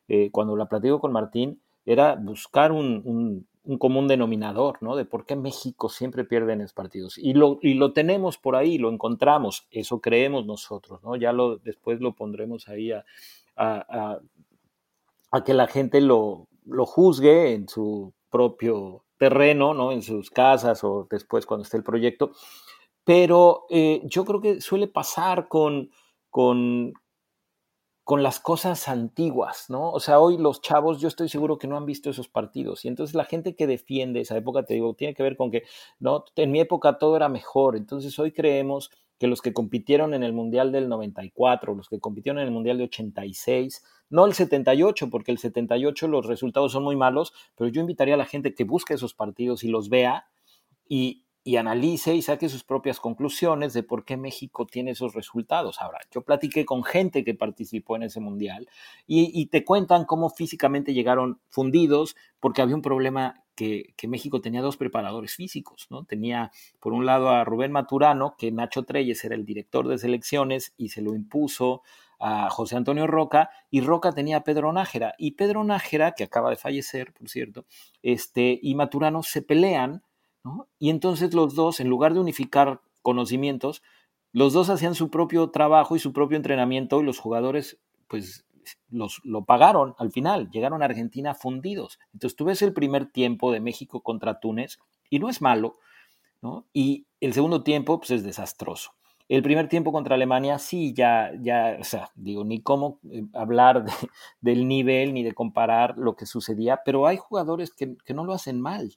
eh, 0.08 0.32
cuando 0.32 0.56
la 0.56 0.68
platico 0.68 1.00
con 1.00 1.12
Martín, 1.12 1.62
era 1.86 2.16
buscar 2.16 2.72
un 2.72 3.48
común 3.80 4.08
denominador, 4.08 4.78
¿no? 4.82 4.96
De 4.96 5.06
por 5.06 5.26
qué 5.26 5.36
México 5.36 5.90
siempre 5.90 6.24
pierde 6.24 6.54
en 6.54 6.60
los 6.60 6.74
partidos. 6.74 7.18
Y 7.18 7.34
lo, 7.34 7.60
y 7.62 7.76
lo 7.76 7.94
tenemos 7.94 8.38
por 8.38 8.56
ahí, 8.56 8.78
lo 8.78 8.90
encontramos, 8.90 9.68
eso 9.72 10.00
creemos 10.00 10.46
nosotros, 10.46 11.04
¿no? 11.04 11.16
Ya 11.16 11.34
lo, 11.34 11.58
después 11.58 12.00
lo 12.00 12.14
pondremos 12.14 12.68
ahí 12.70 12.92
a, 12.92 13.06
a, 13.56 14.20
que 15.44 15.54
la 15.54 15.68
gente 15.68 16.02
lo, 16.02 16.48
lo 16.66 16.86
juzgue 16.86 17.54
en 17.54 17.68
su 17.68 18.14
propio 18.30 19.04
terreno, 19.18 19.74
¿no? 19.74 19.92
En 19.92 20.02
sus 20.02 20.32
casas 20.32 20.84
o 20.84 21.08
después 21.10 21.46
cuando 21.46 21.64
esté 21.64 21.78
el 21.78 21.84
proyecto. 21.84 22.32
Pero 23.04 23.66
eh, 23.70 24.02
yo 24.06 24.24
creo 24.26 24.42
que 24.42 24.62
suele 24.62 24.88
pasar 24.88 25.48
con, 25.48 25.92
con, 26.30 26.94
con 28.10 28.24
las 28.24 28.40
cosas 28.40 28.88
antiguas, 28.88 29.70
¿no? 29.70 29.92
O 29.92 30.00
sea, 30.00 30.20
hoy 30.20 30.40
los 30.40 30.62
chavos, 30.62 31.00
yo 31.00 31.08
estoy 31.08 31.30
seguro 31.30 31.60
que 31.60 31.68
no 31.68 31.78
han 31.78 31.86
visto 31.86 32.10
esos 32.10 32.28
partidos. 32.28 32.84
Y 32.84 32.88
entonces 32.88 33.14
la 33.14 33.24
gente 33.24 33.56
que 33.56 33.68
defiende 33.68 34.22
esa 34.22 34.36
época, 34.36 34.64
te 34.64 34.74
digo, 34.74 34.96
tiene 34.96 35.14
que 35.14 35.22
ver 35.22 35.38
con 35.38 35.52
que, 35.52 35.62
no, 36.00 36.26
en 36.36 36.50
mi 36.50 36.60
época 36.60 36.98
todo 36.98 37.16
era 37.16 37.30
mejor. 37.30 37.76
Entonces 37.76 38.18
hoy 38.18 38.32
creemos 38.32 38.90
que 39.20 39.28
los 39.28 39.44
que 39.44 39.54
compitieron 39.54 40.16
en 40.16 40.24
el 40.24 40.34
Mundial 40.34 40.72
del 40.72 40.90
94, 40.90 41.76
los 41.76 41.88
que 41.88 42.00
compitieron 42.00 42.42
en 42.42 42.48
el 42.48 42.52
Mundial 42.52 42.80
de 42.80 42.86
86, 42.86 43.86
no 44.10 44.26
el 44.26 44.34
78, 44.34 45.12
porque 45.12 45.32
el 45.32 45.38
78 45.38 46.08
los 46.08 46.26
resultados 46.26 46.72
son 46.72 46.84
muy 46.84 46.96
malos, 46.96 47.32
pero 47.56 47.70
yo 47.70 47.80
invitaría 47.80 48.16
a 48.16 48.18
la 48.18 48.26
gente 48.26 48.56
que 48.56 48.64
busque 48.64 48.96
esos 48.96 49.14
partidos 49.14 49.64
y 49.64 49.68
los 49.68 49.88
vea 49.88 50.26
y, 50.88 51.26
y 51.44 51.56
analice 51.56 52.16
y 52.16 52.22
saque 52.22 52.50
sus 52.50 52.64
propias 52.64 53.00
conclusiones 53.00 53.74
de 53.74 53.84
por 53.84 54.06
qué 54.06 54.18
México 54.18 54.66
tiene 54.66 54.92
esos 54.92 55.14
resultados. 55.14 55.82
Ahora, 55.82 56.00
yo 56.12 56.22
platiqué 56.22 56.66
con 56.66 56.84
gente 56.84 57.24
que 57.24 57.34
participó 57.34 57.96
en 57.96 58.04
ese 58.04 58.20
mundial 58.20 58.68
y, 59.08 59.48
te 59.48 59.64
cuentan 59.64 60.06
cómo 60.06 60.30
físicamente 60.30 60.94
llegaron 60.94 61.40
fundidos 61.50 62.16
porque 62.40 62.62
había 62.62 62.76
un 62.76 62.82
problema 62.82 63.44
que, 63.56 63.94
México 64.08 64.42
tenía 64.42 64.62
dos 64.62 64.78
preparadores 64.78 65.36
físicos, 65.36 65.88
¿no? 65.90 66.04
Tenía 66.06 66.52
por 66.80 66.94
un 66.94 67.06
lado 67.06 67.30
a 67.30 67.44
Rubén 67.44 67.72
Maturano, 67.72 68.36
que 68.38 68.52
Nacho 68.52 68.84
Treyes 68.84 69.24
era 69.24 69.36
el 69.36 69.46
director 69.46 69.88
de 69.88 69.98
selecciones 69.98 70.74
y 70.78 70.90
se 70.90 71.02
lo 71.02 71.16
impuso 71.16 71.82
a 72.20 72.50
José 72.50 72.76
Antonio 72.76 73.08
Roca, 73.08 73.50
y 73.72 73.82
Roca 73.82 74.12
tenía 74.12 74.38
a 74.38 74.44
Pedro 74.44 74.74
Nájera, 74.74 75.16
y 75.18 75.32
Pedro 75.32 75.64
Nájera, 75.64 76.12
que 76.12 76.26
acaba 76.26 76.50
de 76.50 76.58
fallecer, 76.58 77.14
por 77.14 77.30
cierto, 77.30 77.66
este, 78.04 78.60
y 78.62 78.76
Maturano 78.76 79.24
se 79.24 79.42
pelean 79.42 80.04
y 80.78 80.90
entonces 80.90 81.34
los 81.34 81.56
dos, 81.56 81.80
en 81.80 81.90
lugar 81.90 82.14
de 82.14 82.20
unificar 82.20 82.82
conocimientos, 83.02 83.82
los 84.32 84.54
dos 84.54 84.70
hacían 84.70 84.96
su 84.96 85.10
propio 85.10 85.50
trabajo 85.50 85.96
y 85.96 86.00
su 86.00 86.14
propio 86.14 86.38
entrenamiento 86.38 87.02
y 87.02 87.06
los 87.06 87.20
jugadores, 87.20 87.80
pues, 88.08 88.46
los, 88.90 89.22
lo 89.24 89.46
pagaron 89.46 89.96
al 89.98 90.12
final, 90.12 90.50
llegaron 90.52 90.82
a 90.82 90.86
Argentina 90.86 91.34
fundidos. 91.34 92.00
Entonces 92.14 92.36
tú 92.36 92.46
ves 92.46 92.62
el 92.62 92.74
primer 92.74 93.12
tiempo 93.12 93.52
de 93.52 93.60
México 93.60 94.02
contra 94.02 94.40
Túnez 94.40 94.80
y 95.10 95.20
no 95.20 95.30
es 95.30 95.42
malo. 95.42 95.78
Y 96.74 97.06
el 97.20 97.34
segundo 97.34 97.64
tiempo, 97.64 98.00
pues, 98.00 98.12
es 98.12 98.24
desastroso. 98.24 98.92
El 99.28 99.44
primer 99.44 99.68
tiempo 99.68 99.92
contra 99.92 100.16
Alemania, 100.16 100.58
sí, 100.58 100.94
ya, 100.94 101.32
ya, 101.40 101.78
o 101.80 101.84
sea, 101.84 102.10
digo, 102.16 102.44
ni 102.44 102.62
cómo 102.62 103.00
eh, 103.12 103.26
hablar 103.34 103.86
del 104.42 104.68
nivel 104.68 105.14
ni 105.14 105.24
de 105.24 105.34
comparar 105.34 105.98
lo 105.98 106.16
que 106.16 106.26
sucedía, 106.26 106.82
pero 106.84 107.06
hay 107.06 107.18
jugadores 107.18 107.72
que, 107.72 107.96
que 108.04 108.14
no 108.14 108.26
lo 108.26 108.34
hacen 108.34 108.60
mal. 108.60 108.96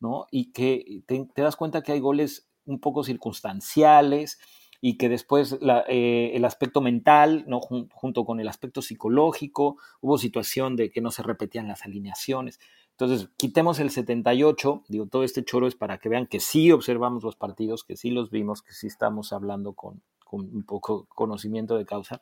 ¿No? 0.00 0.26
Y 0.30 0.52
que 0.52 1.02
te, 1.06 1.26
das 1.36 1.56
cuenta 1.56 1.82
que 1.82 1.92
hay 1.92 2.00
goles 2.00 2.48
un 2.64 2.80
poco 2.80 3.04
circunstanciales 3.04 4.38
y 4.80 4.96
que 4.96 5.08
después 5.08 5.58
eh, 5.88 6.32
el 6.34 6.44
aspecto 6.44 6.80
mental, 6.80 7.44
¿no? 7.46 7.60
junto 7.60 8.24
con 8.24 8.40
el 8.40 8.48
aspecto 8.48 8.80
psicológico, 8.80 9.76
hubo 10.00 10.18
situación 10.18 10.74
de 10.74 10.90
que 10.90 11.00
no 11.00 11.10
se 11.10 11.22
repetían 11.22 11.68
las 11.68 11.84
alineaciones. 11.84 12.58
Entonces, 12.92 13.30
quitemos 13.36 13.78
el 13.80 13.90
78, 13.90 14.84
digo, 14.88 15.06
todo 15.06 15.24
este 15.24 15.44
choro 15.44 15.66
es 15.66 15.74
para 15.74 15.98
que 15.98 16.10
vean 16.10 16.26
que 16.26 16.40
sí 16.40 16.70
observamos 16.70 17.22
los 17.22 17.36
partidos, 17.36 17.82
que 17.82 17.96
sí 17.96 18.10
los 18.10 18.30
vimos, 18.30 18.62
que 18.62 18.72
sí 18.72 18.86
estamos 18.86 19.32
hablando 19.32 19.72
con, 19.72 20.02
un 20.30 20.64
poco 20.64 21.06
conocimiento 21.08 21.76
de 21.76 21.86
causa. 21.86 22.20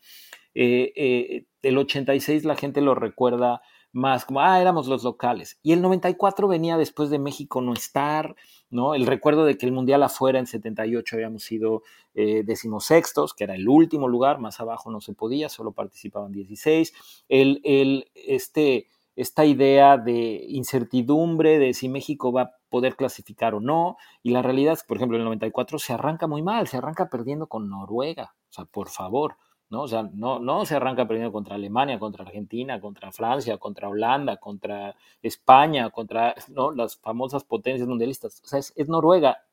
Eh, 0.54 0.92
eh, 0.96 1.46
el 1.62 1.78
86 1.78 2.44
la 2.44 2.56
gente 2.56 2.80
lo 2.80 2.94
recuerda 2.94 3.60
más 3.92 4.24
como, 4.24 4.40
ah, 4.40 4.60
éramos 4.60 4.86
los 4.86 5.02
locales. 5.02 5.58
Y 5.62 5.72
el 5.72 5.82
94 5.82 6.48
venía 6.48 6.76
después 6.76 7.10
de 7.10 7.18
México 7.18 7.60
no 7.60 7.72
estar, 7.72 8.36
¿no? 8.70 8.94
El 8.94 9.06
recuerdo 9.06 9.44
de 9.44 9.56
que 9.56 9.66
el 9.66 9.72
Mundial 9.72 10.02
afuera 10.02 10.38
en 10.38 10.46
78 10.46 11.16
habíamos 11.16 11.42
sido 11.42 11.82
eh, 12.14 12.42
decimosextos, 12.44 13.34
que 13.34 13.44
era 13.44 13.54
el 13.54 13.68
último 13.68 14.08
lugar, 14.08 14.38
más 14.38 14.60
abajo 14.60 14.90
no 14.90 15.00
se 15.00 15.14
podía, 15.14 15.48
solo 15.48 15.72
participaban 15.72 16.32
16. 16.32 16.92
El, 17.28 17.60
el, 17.64 18.10
este, 18.14 18.88
esta 19.16 19.44
idea 19.44 19.96
de 19.96 20.44
incertidumbre 20.48 21.58
de 21.58 21.74
si 21.74 21.88
México 21.88 22.32
va 22.32 22.42
a 22.42 22.54
poder 22.68 22.94
clasificar 22.94 23.54
o 23.54 23.60
no, 23.60 23.96
y 24.22 24.30
la 24.30 24.42
realidad 24.42 24.74
es 24.74 24.82
que, 24.82 24.88
por 24.88 24.98
ejemplo, 24.98 25.16
el 25.16 25.24
94 25.24 25.78
se 25.78 25.92
arranca 25.92 26.26
muy 26.26 26.42
mal, 26.42 26.68
se 26.68 26.76
arranca 26.76 27.08
perdiendo 27.08 27.46
con 27.48 27.68
Noruega, 27.68 28.34
o 28.50 28.52
sea, 28.52 28.64
por 28.66 28.88
favor. 28.88 29.36
¿No? 29.70 29.82
O 29.82 29.88
sea, 29.88 30.02
no, 30.12 30.38
no 30.38 30.64
se 30.64 30.76
arranca 30.76 31.06
perdiendo 31.06 31.32
contra 31.32 31.56
Alemania, 31.56 31.98
contra 31.98 32.24
Argentina, 32.24 32.80
contra 32.80 33.12
Francia, 33.12 33.58
contra 33.58 33.88
Holanda, 33.88 34.38
contra 34.38 34.96
España, 35.22 35.90
contra 35.90 36.34
¿no? 36.48 36.70
las 36.70 36.96
famosas 36.96 37.44
potencias 37.44 37.88
mundialistas. 37.88 38.40
O 38.44 38.46
sea, 38.46 38.58
es, 38.58 38.88
Noruega 38.88 39.44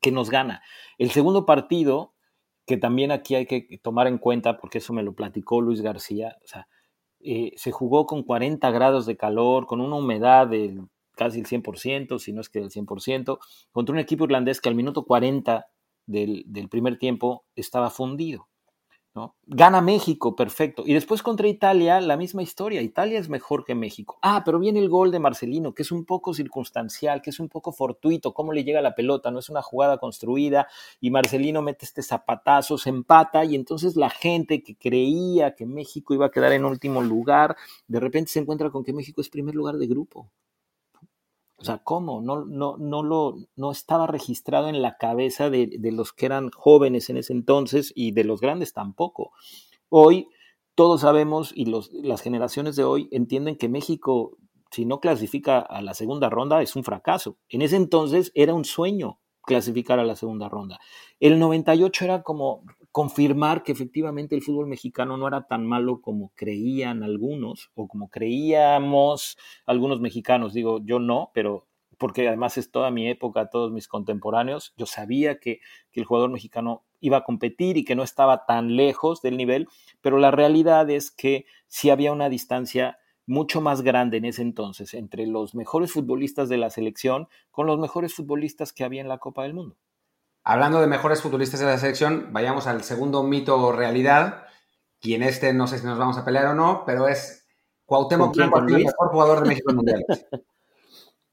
que 0.00 0.12
nos 0.12 0.30
gana. 0.30 0.62
El 0.98 1.10
segundo 1.10 1.46
partido, 1.46 2.12
que 2.66 2.76
también 2.76 3.10
aquí 3.10 3.34
hay 3.34 3.46
que 3.46 3.80
tomar 3.82 4.06
en 4.06 4.18
cuenta, 4.18 4.58
porque 4.58 4.78
eso 4.78 4.92
me 4.92 5.02
lo 5.02 5.14
platicó 5.14 5.60
Luis 5.60 5.80
García, 5.80 6.36
o 6.44 6.46
sea, 6.46 6.68
eh, 7.20 7.52
se 7.56 7.72
jugó 7.72 8.04
con 8.06 8.22
40 8.22 8.70
grados 8.70 9.06
de 9.06 9.16
calor, 9.16 9.66
con 9.66 9.80
una 9.80 9.96
humedad 9.96 10.46
del 10.46 10.88
casi 11.12 11.40
el 11.40 11.46
100%, 11.46 12.18
si 12.18 12.32
no 12.32 12.40
es 12.40 12.50
que 12.50 12.60
del 12.60 12.70
100%, 12.70 13.38
contra 13.72 13.92
un 13.92 13.98
equipo 13.98 14.24
irlandés 14.24 14.60
que 14.60 14.68
al 14.68 14.74
minuto 14.74 15.04
40 15.04 15.66
del, 16.06 16.44
del 16.46 16.68
primer 16.68 16.98
tiempo 16.98 17.44
estaba 17.56 17.88
fundido. 17.88 18.48
Gana 19.46 19.80
México, 19.80 20.34
perfecto. 20.34 20.82
Y 20.84 20.92
después 20.92 21.22
contra 21.22 21.46
Italia, 21.46 22.00
la 22.00 22.16
misma 22.16 22.42
historia. 22.42 22.82
Italia 22.82 23.20
es 23.20 23.28
mejor 23.28 23.64
que 23.64 23.76
México. 23.76 24.18
Ah, 24.22 24.42
pero 24.44 24.58
viene 24.58 24.80
el 24.80 24.88
gol 24.88 25.12
de 25.12 25.20
Marcelino, 25.20 25.72
que 25.72 25.82
es 25.82 25.92
un 25.92 26.04
poco 26.04 26.34
circunstancial, 26.34 27.22
que 27.22 27.30
es 27.30 27.38
un 27.38 27.48
poco 27.48 27.70
fortuito, 27.70 28.34
cómo 28.34 28.52
le 28.52 28.64
llega 28.64 28.82
la 28.82 28.96
pelota, 28.96 29.30
no 29.30 29.38
es 29.38 29.48
una 29.48 29.62
jugada 29.62 29.98
construida. 29.98 30.66
Y 31.00 31.10
Marcelino 31.10 31.62
mete 31.62 31.84
este 31.84 32.02
zapatazo, 32.02 32.76
se 32.76 32.90
empata, 32.90 33.44
y 33.44 33.54
entonces 33.54 33.94
la 33.94 34.10
gente 34.10 34.64
que 34.64 34.76
creía 34.76 35.54
que 35.54 35.66
México 35.66 36.12
iba 36.14 36.26
a 36.26 36.30
quedar 36.30 36.52
en 36.52 36.64
último 36.64 37.00
lugar, 37.00 37.56
de 37.86 38.00
repente 38.00 38.32
se 38.32 38.40
encuentra 38.40 38.70
con 38.70 38.82
que 38.82 38.92
México 38.92 39.20
es 39.20 39.28
primer 39.28 39.54
lugar 39.54 39.76
de 39.76 39.86
grupo. 39.86 40.28
O 41.64 41.66
sea, 41.66 41.78
¿cómo? 41.78 42.20
No, 42.20 42.44
no, 42.44 42.76
no, 42.76 43.02
lo, 43.02 43.38
no 43.56 43.70
estaba 43.70 44.06
registrado 44.06 44.68
en 44.68 44.82
la 44.82 44.98
cabeza 44.98 45.48
de, 45.48 45.78
los 45.92 46.12
que 46.12 46.26
eran 46.26 46.50
jóvenes 46.50 47.08
en 47.08 47.16
ese 47.16 47.32
entonces 47.32 47.90
y 47.96 48.12
de 48.12 48.22
los 48.22 48.42
grandes 48.42 48.74
tampoco. 48.74 49.32
Hoy 49.88 50.28
todos 50.74 51.00
sabemos 51.00 51.52
y 51.54 51.64
los, 51.64 51.90
las 51.90 52.20
generaciones 52.20 52.76
de 52.76 52.84
hoy 52.84 53.08
entienden 53.12 53.56
que 53.56 53.70
México, 53.70 54.36
si 54.70 54.84
no 54.84 55.00
clasifica 55.00 55.58
a 55.58 55.80
la 55.80 55.94
segunda 55.94 56.28
ronda, 56.28 56.60
es 56.60 56.76
un 56.76 56.84
fracaso. 56.84 57.38
En 57.48 57.62
ese 57.62 57.76
entonces 57.76 58.30
era 58.34 58.52
un 58.52 58.66
sueño 58.66 59.18
clasificar 59.40 59.98
a 59.98 60.04
la 60.04 60.16
segunda 60.16 60.50
ronda. 60.50 60.78
El 61.18 61.38
98 61.38 62.04
era 62.04 62.22
como 62.22 62.62
confirmar 62.94 63.64
que 63.64 63.72
efectivamente 63.72 64.36
el 64.36 64.42
fútbol 64.42 64.68
mexicano 64.68 65.16
no 65.16 65.26
era 65.26 65.48
tan 65.48 65.66
malo 65.66 66.00
como 66.00 66.30
creían 66.36 67.02
algunos 67.02 67.72
o 67.74 67.88
como 67.88 68.08
creíamos 68.08 69.36
algunos 69.66 70.00
mexicanos. 70.00 70.54
Digo, 70.54 70.78
yo 70.84 71.00
no, 71.00 71.32
pero 71.34 71.66
porque 71.98 72.28
además 72.28 72.56
es 72.56 72.70
toda 72.70 72.92
mi 72.92 73.08
época, 73.08 73.50
todos 73.50 73.72
mis 73.72 73.88
contemporáneos, 73.88 74.74
yo 74.76 74.86
sabía 74.86 75.40
que, 75.40 75.58
que, 75.90 75.98
el 75.98 76.06
jugador 76.06 76.30
mexicano 76.30 76.84
iba 77.00 77.16
a 77.16 77.24
competir 77.24 77.76
y 77.76 77.84
que 77.84 77.96
no 77.96 78.04
estaba 78.04 78.46
tan 78.46 78.76
lejos 78.76 79.22
del 79.22 79.36
nivel, 79.36 79.66
pero 80.00 80.18
la 80.18 80.30
realidad 80.30 80.88
es 80.88 81.10
que 81.10 81.46
sí 81.66 81.90
había 81.90 82.12
una 82.12 82.28
distancia 82.28 82.98
mucho 83.26 83.60
más 83.60 83.82
grande 83.82 84.18
en 84.18 84.24
ese 84.24 84.42
entonces 84.42 84.94
entre 84.94 85.26
los 85.26 85.56
mejores 85.56 85.90
futbolistas 85.90 86.48
de 86.48 86.58
la 86.58 86.70
selección 86.70 87.26
con 87.50 87.66
los 87.66 87.80
mejores 87.80 88.14
futbolistas 88.14 88.72
que 88.72 88.84
había 88.84 89.00
en 89.00 89.08
la 89.08 89.18
Copa 89.18 89.42
del 89.42 89.54
Mundo. 89.54 89.76
Hablando 90.44 90.80
de 90.80 90.86
mejores 90.86 91.22
futbolistas 91.22 91.60
de 91.60 91.66
la 91.66 91.78
selección, 91.78 92.28
vayamos 92.32 92.66
al 92.66 92.82
segundo 92.82 93.22
mito 93.22 93.58
o 93.58 93.72
realidad. 93.72 94.44
Y 95.00 95.14
en 95.14 95.22
este 95.22 95.54
no 95.54 95.66
sé 95.66 95.78
si 95.78 95.86
nos 95.86 95.98
vamos 95.98 96.18
a 96.18 96.24
pelear 96.24 96.46
o 96.48 96.54
no, 96.54 96.84
pero 96.84 97.08
es 97.08 97.48
Cuauhtémoc 97.86 98.34
Blanco, 98.34 98.58
el 98.58 98.84
mejor 98.84 99.08
jugador 99.08 99.42
de 99.42 99.48
México 99.48 99.70
en 99.70 99.76
mundiales. 99.76 100.06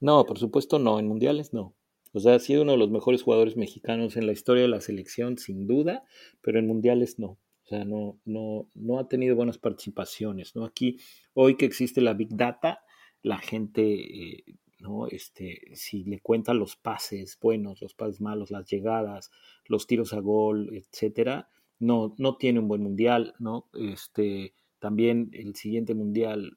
No, 0.00 0.24
por 0.26 0.36
supuesto 0.36 0.80
no, 0.80 0.98
en 0.98 1.06
mundiales 1.06 1.52
no. 1.52 1.76
O 2.12 2.18
sea, 2.18 2.34
ha 2.34 2.38
sido 2.40 2.62
uno 2.62 2.72
de 2.72 2.78
los 2.78 2.90
mejores 2.90 3.22
jugadores 3.22 3.56
mexicanos 3.56 4.16
en 4.16 4.26
la 4.26 4.32
historia 4.32 4.62
de 4.62 4.68
la 4.68 4.80
selección, 4.80 5.38
sin 5.38 5.68
duda, 5.68 6.02
pero 6.40 6.58
en 6.58 6.66
mundiales 6.66 7.20
no. 7.20 7.28
O 7.28 7.66
sea, 7.68 7.84
no, 7.84 8.18
no, 8.24 8.68
no 8.74 8.98
ha 8.98 9.06
tenido 9.06 9.36
buenas 9.36 9.58
participaciones. 9.58 10.56
¿no? 10.56 10.64
Aquí, 10.64 10.98
hoy 11.34 11.56
que 11.56 11.66
existe 11.66 12.00
la 12.00 12.14
Big 12.14 12.30
Data, 12.34 12.80
la 13.22 13.38
gente 13.38 13.82
eh, 13.92 14.44
¿no? 14.82 15.06
Este, 15.06 15.62
si 15.74 16.04
le 16.04 16.20
cuentan 16.20 16.58
los 16.58 16.76
pases 16.76 17.38
buenos, 17.40 17.80
los 17.80 17.94
pases 17.94 18.20
malos, 18.20 18.50
las 18.50 18.68
llegadas, 18.68 19.30
los 19.66 19.86
tiros 19.86 20.12
a 20.12 20.20
gol, 20.20 20.70
etcétera, 20.74 21.48
no, 21.78 22.14
no 22.18 22.36
tiene 22.36 22.58
un 22.58 22.68
buen 22.68 22.82
mundial, 22.82 23.34
¿no? 23.38 23.68
Este, 23.72 24.54
también 24.80 25.30
el 25.32 25.54
siguiente 25.54 25.94
mundial, 25.94 26.56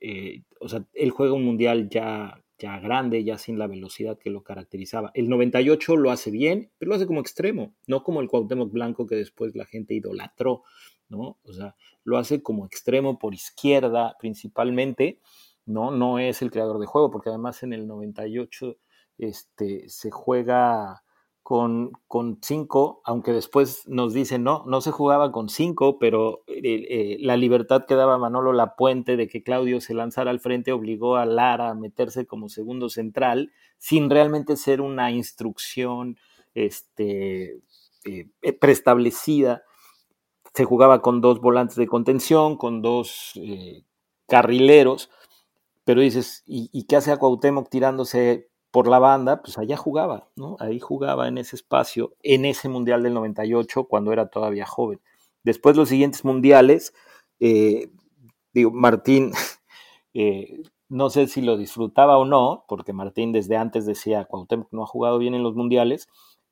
eh, 0.00 0.42
o 0.60 0.68
sea, 0.68 0.84
él 0.94 1.10
juega 1.10 1.34
un 1.34 1.44
mundial 1.44 1.88
ya, 1.90 2.42
ya 2.58 2.80
grande, 2.80 3.22
ya 3.22 3.36
sin 3.36 3.58
la 3.58 3.66
velocidad 3.66 4.18
que 4.18 4.30
lo 4.30 4.42
caracterizaba. 4.42 5.10
El 5.14 5.28
98 5.28 5.96
lo 5.96 6.10
hace 6.10 6.30
bien, 6.30 6.70
pero 6.78 6.88
lo 6.88 6.96
hace 6.96 7.06
como 7.06 7.20
extremo, 7.20 7.74
no 7.86 8.02
como 8.02 8.20
el 8.20 8.28
Cuauhtémoc 8.28 8.72
Blanco 8.72 9.06
que 9.06 9.16
después 9.16 9.54
la 9.54 9.66
gente 9.66 9.94
idolatró, 9.94 10.62
¿no? 11.10 11.38
O 11.42 11.52
sea, 11.52 11.76
lo 12.04 12.16
hace 12.16 12.42
como 12.42 12.64
extremo 12.64 13.18
por 13.18 13.34
izquierda 13.34 14.16
principalmente, 14.18 15.20
¿no? 15.68 15.90
No 15.90 16.18
es 16.18 16.42
el 16.42 16.50
creador 16.50 16.78
de 16.80 16.86
juego, 16.86 17.10
porque 17.10 17.28
además 17.28 17.62
en 17.62 17.72
el 17.72 17.86
98 17.86 18.76
este, 19.18 19.88
se 19.88 20.10
juega 20.10 21.02
con, 21.42 21.92
con 22.06 22.38
cinco, 22.42 23.00
aunque 23.04 23.32
después 23.32 23.88
nos 23.88 24.12
dicen, 24.12 24.44
no, 24.44 24.64
no 24.66 24.80
se 24.80 24.90
jugaba 24.90 25.32
con 25.32 25.48
cinco, 25.48 25.98
pero 25.98 26.42
eh, 26.46 26.60
eh, 26.62 27.16
la 27.20 27.36
libertad 27.36 27.86
que 27.86 27.94
daba 27.94 28.18
Manolo 28.18 28.52
Lapuente 28.52 29.16
de 29.16 29.28
que 29.28 29.42
Claudio 29.42 29.80
se 29.80 29.94
lanzara 29.94 30.30
al 30.30 30.40
frente 30.40 30.72
obligó 30.72 31.16
a 31.16 31.24
Lara 31.24 31.70
a 31.70 31.74
meterse 31.74 32.26
como 32.26 32.48
segundo 32.48 32.90
central, 32.90 33.50
sin 33.78 34.10
realmente 34.10 34.56
ser 34.56 34.80
una 34.80 35.10
instrucción 35.10 36.18
este, 36.54 37.60
eh, 38.04 38.52
preestablecida. 38.60 39.62
Se 40.52 40.64
jugaba 40.64 41.00
con 41.00 41.20
dos 41.20 41.40
volantes 41.40 41.76
de 41.76 41.86
contención, 41.86 42.56
con 42.56 42.82
dos 42.82 43.32
carrileros, 44.26 45.10
pero 45.88 46.02
dices, 46.02 46.42
¿y, 46.44 46.68
¿y, 46.70 46.84
qué 46.84 46.96
hace 46.96 47.12
a 47.12 47.16
Cuauhtémoc 47.16 47.70
tirándose 47.70 48.50
por 48.70 48.88
la 48.88 48.98
banda? 48.98 49.40
Pues 49.40 49.56
allá 49.56 49.78
jugaba, 49.78 50.28
¿no? 50.36 50.58
Ahí 50.60 50.80
jugaba 50.80 51.28
en 51.28 51.38
ese 51.38 51.56
espacio, 51.56 52.14
en 52.22 52.44
ese 52.44 52.68
Mundial 52.68 53.02
del 53.02 53.14
98, 53.14 53.84
cuando 53.84 54.12
era 54.12 54.28
todavía 54.28 54.66
joven. 54.66 55.00
Después 55.44 55.78
los 55.78 55.88
siguientes 55.88 56.26
mundiales, 56.26 56.92
eh, 57.40 57.88
digo, 58.52 58.70
Martín, 58.70 59.32
eh, 60.12 60.62
no 60.90 61.08
sé 61.08 61.26
si 61.26 61.40
lo 61.40 61.56
disfrutaba 61.56 62.18
o 62.18 62.26
no, 62.26 62.66
porque 62.68 62.92
Martín 62.92 63.32
desde 63.32 63.56
antes 63.56 63.86
decía, 63.86 64.26
Cuauhtémoc 64.26 64.68
no 64.70 64.82
ha 64.82 64.86
jugado 64.86 65.16
bien 65.16 65.32
en 65.32 65.42
los 65.42 65.54
mundiales, 65.54 66.06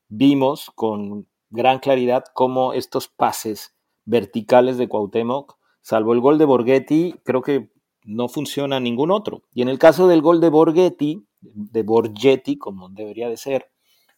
vimos 0.08 0.70
con 0.74 1.26
gran 1.50 1.80
claridad 1.80 2.24
cómo 2.32 2.72
estos 2.72 3.08
pases 3.08 3.76
verticales 4.06 4.78
de 4.78 4.88
Cuauhtémoc 4.88 5.58
salvo 5.82 6.14
el 6.14 6.20
gol 6.20 6.38
de 6.38 6.46
Borghetti, 6.46 7.20
creo 7.22 7.42
que 7.42 7.75
no 8.06 8.28
funciona 8.28 8.80
ningún 8.80 9.10
otro. 9.10 9.42
Y 9.52 9.62
en 9.62 9.68
el 9.68 9.78
caso 9.78 10.08
del 10.08 10.22
gol 10.22 10.40
de 10.40 10.48
Borghetti, 10.48 11.26
de 11.40 11.82
Borgetti, 11.82 12.56
como 12.56 12.88
debería 12.88 13.28
de 13.28 13.36
ser, 13.36 13.70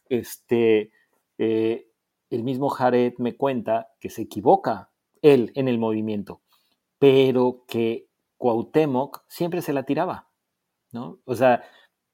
este, 0.07 0.91
eh, 1.37 1.87
el 2.29 2.43
mismo 2.43 2.69
Jared 2.69 3.13
me 3.17 3.35
cuenta 3.35 3.89
que 3.99 4.09
se 4.09 4.21
equivoca 4.21 4.91
él 5.21 5.51
en 5.55 5.67
el 5.67 5.79
movimiento, 5.79 6.41
pero 6.99 7.65
que 7.67 8.07
Cuauhtémoc 8.37 9.23
siempre 9.27 9.61
se 9.61 9.73
la 9.73 9.83
tiraba, 9.83 10.29
¿no? 10.91 11.19
O 11.25 11.35
sea, 11.35 11.63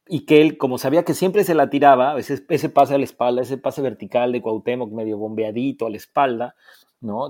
y 0.08 0.26
que 0.26 0.42
él, 0.42 0.58
como 0.58 0.78
sabía 0.78 1.04
que 1.04 1.14
siempre 1.14 1.44
se 1.44 1.56
la 1.56 1.70
tiraba, 1.70 2.18
ese, 2.18 2.46
ese 2.50 2.70
pase 2.70 2.96
a 2.96 2.98
la 2.98 3.04
espalda, 3.04 3.42
ese 3.42 3.58
pase 3.58 3.82
vertical 3.82 4.32
de 4.32 4.42
Cuauhtémoc 4.42 4.92
medio 4.92 5.18
bombeadito 5.18 5.86
a 5.86 5.90
la 5.90 5.98
espalda, 5.98 6.56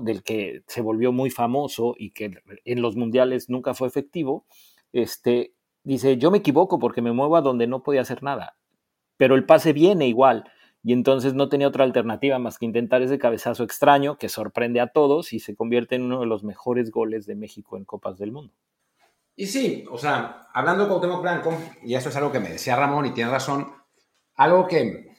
del 0.02 0.22
que 0.22 0.62
se 0.66 0.80
volvió 0.80 1.12
muy 1.12 1.30
famoso 1.30 1.94
y 1.98 2.10
que 2.10 2.42
en 2.64 2.82
los 2.82 2.96
mundiales 2.96 3.48
nunca 3.48 3.74
fue 3.74 3.88
efectivo, 3.88 4.46
este, 4.92 5.54
dice, 5.84 6.16
yo 6.16 6.30
me 6.30 6.38
equivoco 6.38 6.78
porque 6.78 7.02
me 7.02 7.12
muevo 7.12 7.36
a 7.36 7.42
donde 7.42 7.66
no 7.66 7.82
podía 7.82 8.00
hacer 8.00 8.22
nada, 8.22 8.56
pero 9.16 9.34
el 9.34 9.44
pase 9.44 9.72
viene 9.72 10.08
igual. 10.08 10.44
Y 10.82 10.92
entonces 10.92 11.34
no 11.34 11.48
tenía 11.48 11.66
otra 11.66 11.82
alternativa 11.82 12.38
más 12.38 12.58
que 12.58 12.64
intentar 12.64 13.02
ese 13.02 13.18
cabezazo 13.18 13.64
extraño 13.64 14.18
que 14.18 14.28
sorprende 14.28 14.80
a 14.80 14.86
todos 14.86 15.32
y 15.32 15.40
se 15.40 15.56
convierte 15.56 15.96
en 15.96 16.02
uno 16.02 16.20
de 16.20 16.26
los 16.26 16.44
mejores 16.44 16.92
goles 16.92 17.26
de 17.26 17.34
México 17.34 17.76
en 17.76 17.84
Copas 17.84 18.18
del 18.18 18.30
Mundo. 18.30 18.54
Y 19.34 19.46
sí, 19.46 19.84
o 19.90 19.98
sea, 19.98 20.46
hablando 20.54 20.88
con 20.88 21.00
Temo 21.00 21.20
Blanco, 21.20 21.52
y 21.82 21.94
eso 21.94 22.08
es 22.08 22.16
algo 22.16 22.30
que 22.30 22.40
me 22.40 22.50
decía 22.50 22.76
Ramón 22.76 23.04
y 23.04 23.10
tiene 23.10 23.30
razón, 23.30 23.66
algo 24.36 24.66
que 24.66 25.15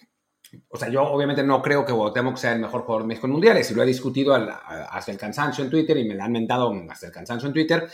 o 0.70 0.78
sea, 0.78 0.90
yo 0.90 1.04
obviamente 1.04 1.44
no 1.44 1.62
creo 1.62 1.86
que 1.86 1.94
que 1.94 2.38
sea 2.38 2.54
el 2.54 2.60
mejor 2.60 2.82
jugador 2.82 3.04
de 3.04 3.08
México 3.08 3.28
en 3.28 3.34
mundiales 3.34 3.70
y 3.70 3.74
lo 3.74 3.84
he 3.84 3.86
discutido 3.86 4.34
hasta 4.34 5.12
el 5.12 5.18
cansancio 5.18 5.64
en 5.64 5.70
Twitter 5.70 5.98
y 5.98 6.08
me 6.08 6.16
lo 6.16 6.24
han 6.24 6.32
mentado 6.32 6.74
hasta 6.90 7.08
el 7.08 7.12
cansancio 7.12 7.48
en 7.48 7.54
Twitter, 7.54 7.90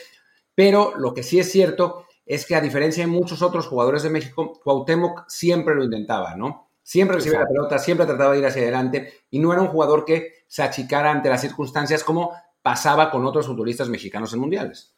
pero 0.55 0.93
lo 0.97 1.13
que 1.13 1.23
sí 1.23 1.39
es 1.39 1.51
cierto 1.51 2.05
es 2.25 2.45
que 2.45 2.55
a 2.55 2.61
diferencia 2.61 3.03
de 3.03 3.11
muchos 3.11 3.41
otros 3.41 3.67
jugadores 3.67 4.03
de 4.03 4.09
México, 4.09 4.59
Cuauhtémoc 4.63 5.27
siempre 5.27 5.75
lo 5.75 5.83
intentaba, 5.83 6.35
¿no? 6.35 6.69
Siempre 6.81 7.17
recibía 7.17 7.39
la 7.39 7.47
pelota, 7.47 7.79
siempre 7.79 8.05
trataba 8.05 8.33
de 8.33 8.39
ir 8.39 8.45
hacia 8.45 8.61
adelante 8.61 9.13
y 9.29 9.39
no 9.39 9.53
era 9.53 9.61
un 9.61 9.69
jugador 9.69 10.05
que 10.05 10.43
se 10.47 10.63
achicara 10.63 11.11
ante 11.11 11.29
las 11.29 11.41
circunstancias 11.41 12.03
como 12.03 12.31
pasaba 12.61 13.09
con 13.09 13.25
otros 13.25 13.47
futbolistas 13.47 13.89
mexicanos 13.89 14.33
en 14.33 14.39
mundiales. 14.39 14.93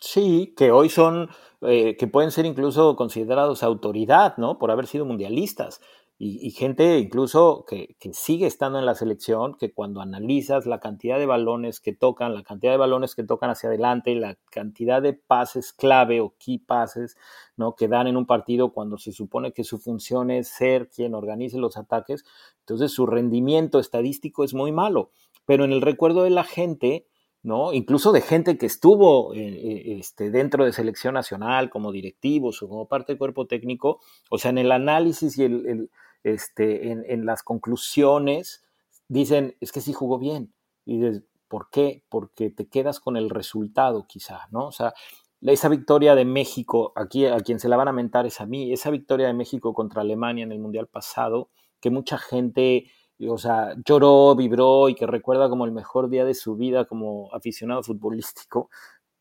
Sí, 0.00 0.54
que 0.56 0.72
hoy 0.72 0.88
son, 0.88 1.28
eh, 1.60 1.96
que 1.96 2.06
pueden 2.06 2.30
ser 2.30 2.46
incluso 2.46 2.96
considerados 2.96 3.62
autoridad, 3.62 4.36
¿no? 4.38 4.58
Por 4.58 4.70
haber 4.70 4.86
sido 4.86 5.04
mundialistas 5.04 5.80
y, 6.22 6.50
gente 6.50 6.98
incluso 6.98 7.64
que, 7.66 7.96
sigue 8.12 8.46
estando 8.46 8.78
en 8.78 8.84
la 8.84 8.94
selección, 8.94 9.54
que 9.54 9.72
cuando 9.72 10.02
analizas 10.02 10.66
la 10.66 10.78
cantidad 10.78 11.18
de 11.18 11.24
balones 11.24 11.80
que 11.80 11.94
tocan, 11.94 12.34
la 12.34 12.42
cantidad 12.42 12.72
de 12.72 12.76
balones 12.76 13.14
que 13.14 13.24
tocan 13.24 13.48
hacia 13.48 13.70
adelante, 13.70 14.14
la 14.14 14.36
cantidad 14.50 15.00
de 15.00 15.14
pases 15.14 15.72
clave 15.72 16.20
o 16.20 16.34
key 16.38 16.58
pases 16.58 17.16
¿no? 17.56 17.74
que 17.74 17.88
dan 17.88 18.06
en 18.06 18.18
un 18.18 18.26
partido 18.26 18.74
cuando 18.74 18.98
se 18.98 19.12
supone 19.12 19.52
que 19.52 19.64
su 19.64 19.78
función 19.78 20.30
es 20.30 20.48
ser 20.48 20.90
quien 20.90 21.14
organice 21.14 21.56
los 21.56 21.78
ataques, 21.78 22.22
entonces 22.58 22.92
su 22.92 23.06
rendimiento 23.06 23.78
estadístico 23.78 24.44
es 24.44 24.52
muy 24.52 24.72
malo. 24.72 25.12
Pero 25.46 25.64
en 25.64 25.72
el 25.72 25.80
recuerdo 25.80 26.24
de 26.24 26.30
la 26.30 26.44
gente, 26.44 27.06
¿no? 27.42 27.72
Incluso 27.72 28.12
de 28.12 28.20
gente 28.20 28.58
que 28.58 28.66
estuvo 28.66 29.32
eh, 29.32 29.38
eh, 29.40 29.96
este, 29.98 30.30
dentro 30.30 30.66
de 30.66 30.74
selección 30.74 31.14
nacional 31.14 31.70
como 31.70 31.92
directivos 31.92 32.62
o 32.62 32.68
como 32.68 32.88
parte 32.88 33.12
del 33.12 33.18
cuerpo 33.18 33.46
técnico, 33.46 34.00
o 34.28 34.36
sea, 34.36 34.50
en 34.50 34.58
el 34.58 34.70
análisis 34.70 35.38
y 35.38 35.44
el 35.44 35.90
este, 36.24 36.90
en, 36.92 37.26
las 37.26 37.42
conclusiones 37.42 38.62
dicen, 39.08 39.56
es 39.60 39.72
que 39.72 39.80
sí 39.80 39.92
jugó 39.92 40.18
bien. 40.18 40.52
Y 40.84 40.98
dices, 40.98 41.22
¿por 41.48 41.68
qué? 41.70 42.04
Porque 42.08 42.50
te 42.50 42.68
quedas 42.68 43.00
con 43.00 43.16
el 43.16 43.30
resultado 43.30 44.06
quizá, 44.06 44.48
¿no? 44.50 44.66
O 44.66 44.72
sea, 44.72 44.94
esa 45.42 45.68
victoria 45.68 46.14
de 46.14 46.24
México, 46.24 46.92
aquí 46.96 47.26
a 47.26 47.40
quien 47.40 47.58
se 47.60 47.68
la 47.68 47.76
van 47.76 47.88
a 47.88 47.92
mentar 47.92 48.26
es 48.26 48.40
a 48.40 48.46
mí, 48.46 48.72
esa 48.72 48.90
victoria 48.90 49.26
de 49.26 49.34
México 49.34 49.72
contra 49.74 50.02
Alemania 50.02 50.44
en 50.44 50.52
el 50.52 50.58
Mundial 50.58 50.86
pasado, 50.86 51.50
que 51.80 51.90
mucha 51.90 52.18
gente, 52.18 52.90
o 53.26 53.38
sea, 53.38 53.74
lloró, 53.84 54.34
vibró 54.36 54.88
y 54.88 54.94
que 54.94 55.06
recuerda 55.06 55.48
como 55.48 55.64
el 55.64 55.72
mejor 55.72 56.10
día 56.10 56.24
de 56.24 56.34
su 56.34 56.56
vida 56.56 56.84
como 56.84 57.32
aficionado 57.34 57.82
futbolístico, 57.82 58.68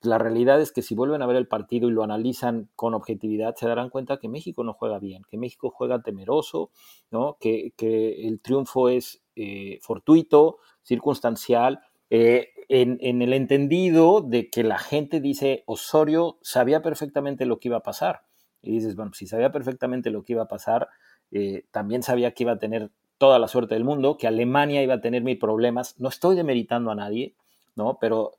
la 0.02 0.18
realidad 0.18 0.62
es 0.62 0.72
que 0.72 0.82
si 0.82 0.96
vuelven 0.96 1.22
a 1.22 1.26
ver 1.26 1.36
el 1.36 1.48
partido 1.48 1.90
y 1.90 1.92
lo 1.92 2.04
analizan 2.04 2.70
con 2.76 2.94
objetividad, 2.94 3.56
se 3.56 3.68
darán 3.68 3.90
cuenta 3.90 4.18
que 4.18 4.30
México 4.30 4.64
no 4.64 4.74
juega 4.74 4.98
bien, 4.98 5.24
que 5.30 5.38
México 5.38 5.70
juega 5.70 6.02
temeroso, 6.02 6.72
¿no? 7.12 7.38
que, 7.40 7.74
el 7.78 8.40
triunfo 8.40 8.88
es 8.90 9.22
eh, 9.36 9.80
fortuito, 9.82 10.60
circunstancial, 10.84 11.82
eh, 12.10 12.50
en, 12.70 13.22
el 13.22 13.34
entendido 13.34 14.22
de 14.22 14.50
que 14.50 14.64
la 14.64 14.78
gente 14.78 15.20
dice, 15.20 15.64
Osorio 15.66 16.38
sabía 16.42 16.82
perfectamente 16.82 17.46
lo 17.46 17.60
que 17.60 17.68
iba 17.68 17.78
a 17.78 17.84
pasar. 17.84 18.22
Y 18.62 18.72
dices, 18.72 18.96
bueno, 18.96 19.12
si 19.14 19.28
sabía 19.28 19.52
perfectamente 19.52 20.12
lo 20.12 20.24
que 20.24 20.34
iba 20.34 20.44
a 20.44 20.48
pasar, 20.48 20.88
eh, 21.32 21.66
también 21.72 22.04
sabía 22.04 22.34
que 22.34 22.44
iba 22.44 22.54
a 22.54 22.60
tener 22.60 22.92
toda 23.18 23.38
la 23.38 23.48
suerte 23.48 23.74
del 23.74 23.84
mundo, 23.84 24.18
que 24.18 24.28
Alemania 24.28 24.82
iba 24.82 24.96
a 24.96 25.02
tener 25.02 25.24
mil 25.24 25.38
problemas. 25.38 26.00
No 26.00 26.10
estoy 26.10 26.36
demeritando 26.36 26.92
a 26.92 26.96
nadie, 26.96 27.36
¿no? 27.76 27.98
Pero 28.00 28.34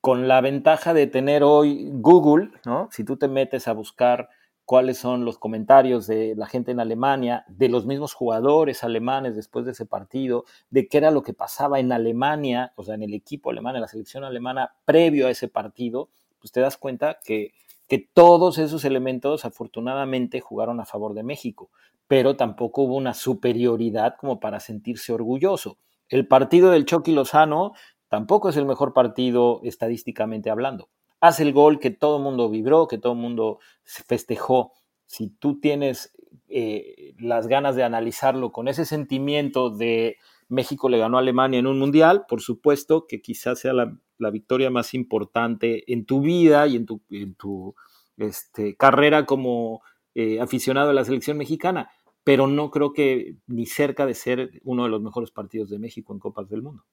con 0.00 0.28
la 0.28 0.40
ventaja 0.40 0.94
de 0.94 1.06
tener 1.06 1.42
hoy 1.42 1.90
Google, 1.92 2.50
¿no? 2.64 2.88
Si 2.90 3.04
tú 3.04 3.16
te 3.16 3.28
metes 3.28 3.68
a 3.68 3.72
buscar 3.72 4.30
cuáles 4.64 4.98
son 4.98 5.24
los 5.24 5.36
comentarios 5.36 6.06
de 6.06 6.34
la 6.36 6.46
gente 6.46 6.70
en 6.70 6.80
Alemania, 6.80 7.44
de 7.48 7.68
los 7.68 7.86
mismos 7.86 8.14
jugadores 8.14 8.84
alemanes 8.84 9.34
después 9.34 9.64
de 9.64 9.72
ese 9.72 9.84
partido, 9.84 10.44
de 10.70 10.86
qué 10.86 10.98
era 10.98 11.10
lo 11.10 11.22
que 11.22 11.34
pasaba 11.34 11.80
en 11.80 11.90
Alemania, 11.90 12.72
o 12.76 12.84
sea, 12.84 12.94
en 12.94 13.02
el 13.02 13.12
equipo 13.12 13.50
alemán, 13.50 13.74
en 13.74 13.82
la 13.82 13.88
selección 13.88 14.22
alemana 14.22 14.74
previo 14.84 15.26
a 15.26 15.30
ese 15.30 15.48
partido, 15.48 16.08
pues 16.38 16.52
te 16.52 16.60
das 16.60 16.76
cuenta 16.76 17.18
que, 17.24 17.52
que 17.88 17.98
todos 17.98 18.58
esos 18.58 18.84
elementos 18.84 19.44
afortunadamente 19.44 20.40
jugaron 20.40 20.78
a 20.80 20.86
favor 20.86 21.14
de 21.14 21.24
México, 21.24 21.70
pero 22.06 22.36
tampoco 22.36 22.82
hubo 22.82 22.94
una 22.94 23.12
superioridad 23.12 24.14
como 24.20 24.38
para 24.38 24.60
sentirse 24.60 25.12
orgulloso. 25.12 25.78
El 26.08 26.26
partido 26.26 26.70
del 26.70 26.86
Chucky 26.86 27.12
Lozano 27.12 27.72
tampoco 28.10 28.48
es 28.50 28.56
el 28.56 28.66
mejor 28.66 28.92
partido 28.92 29.60
estadísticamente 29.62 30.50
hablando. 30.50 30.90
Hace 31.20 31.44
el 31.44 31.52
gol 31.52 31.78
que 31.78 31.90
todo 31.90 32.18
el 32.18 32.24
mundo 32.24 32.50
vibró, 32.50 32.88
que 32.88 32.98
todo 32.98 33.12
el 33.12 33.18
mundo 33.18 33.60
festejó. 33.84 34.72
Si 35.06 35.30
tú 35.30 35.60
tienes 35.60 36.12
eh, 36.48 37.14
las 37.18 37.46
ganas 37.46 37.76
de 37.76 37.84
analizarlo 37.84 38.50
con 38.50 38.68
ese 38.68 38.84
sentimiento 38.84 39.70
de 39.70 40.16
México 40.48 40.88
le 40.88 40.98
ganó 40.98 41.18
a 41.18 41.20
Alemania 41.20 41.60
en 41.60 41.68
un 41.68 41.78
mundial, 41.78 42.24
por 42.28 42.40
supuesto 42.40 43.06
que 43.06 43.22
quizás 43.22 43.60
sea 43.60 43.72
la, 43.72 43.96
victoria 44.32 44.68
más 44.70 44.92
importante 44.92 45.90
en 45.90 46.04
tu 46.04 46.20
vida 46.20 46.66
y 46.66 46.76
en 46.76 46.84
tu, 46.84 47.00
en 47.08 47.34
tu 47.36 47.74
este, 48.18 48.76
carrera 48.76 49.24
como 49.24 49.80
eh, 50.14 50.40
aficionado 50.40 50.90
a 50.90 50.92
la 50.92 51.04
selección 51.04 51.38
mexicana, 51.38 51.90
pero 52.24 52.46
no 52.46 52.70
creo 52.70 52.92
que 52.92 53.36
ni 53.46 53.64
cerca 53.66 54.04
de 54.04 54.14
ser 54.14 54.60
uno 54.64 54.82
de 54.82 54.90
los 54.90 55.00
mejores 55.00 55.30
partidos 55.30 55.70
de 55.70 55.78
México 55.78 56.12
en 56.12 56.18
Copas 56.18 56.48
del 56.50 56.62
Mundo. 56.62 56.84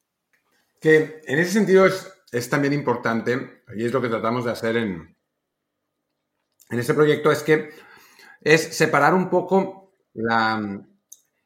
Que 0.79 1.21
en 1.25 1.39
ese 1.39 1.51
sentido 1.51 1.85
es, 1.85 2.49
también 2.49 2.73
importante, 2.73 3.63
y 3.75 3.85
es 3.85 3.91
lo 3.91 4.01
que 4.01 4.09
tratamos 4.09 4.45
de 4.45 4.51
hacer 4.51 4.77
en, 4.77 5.17
en 6.69 6.79
este 6.79 6.93
proyecto, 6.93 7.31
es 7.31 7.43
que 7.43 7.69
es 8.41 8.75
separar 8.75 9.13
un 9.13 9.29
poco 9.29 9.93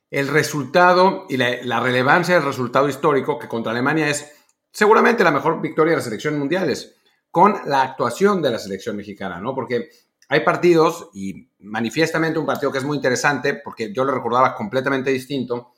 el 0.09 0.27
resultado 0.27 1.25
y 1.29 1.37
la, 1.37 1.79
relevancia 1.79 2.35
del 2.35 2.45
resultado 2.45 2.87
histórico, 2.89 3.39
que 3.39 3.47
contra 3.47 3.71
Alemania 3.71 4.09
es 4.09 4.31
seguramente 4.71 5.23
la 5.23 5.31
mejor 5.31 5.61
victoria 5.61 5.91
de 5.91 5.97
las 5.97 6.05
selecciones 6.05 6.39
mundiales, 6.39 6.95
con 7.29 7.55
la 7.65 7.83
actuación 7.83 8.41
de 8.41 8.51
la 8.51 8.59
selección 8.59 8.95
mexicana, 8.97 9.39
¿no? 9.39 9.55
Porque 9.55 9.89
hay 10.27 10.41
partidos, 10.41 11.09
y 11.13 11.49
manifiestamente 11.59 12.39
un 12.39 12.45
partido 12.45 12.71
que 12.71 12.77
es 12.77 12.83
muy 12.83 12.97
interesante, 12.97 13.55
porque 13.55 13.93
yo 13.93 14.03
lo 14.03 14.13
recordaba 14.13 14.55
completamente 14.55 15.11
distinto, 15.11 15.73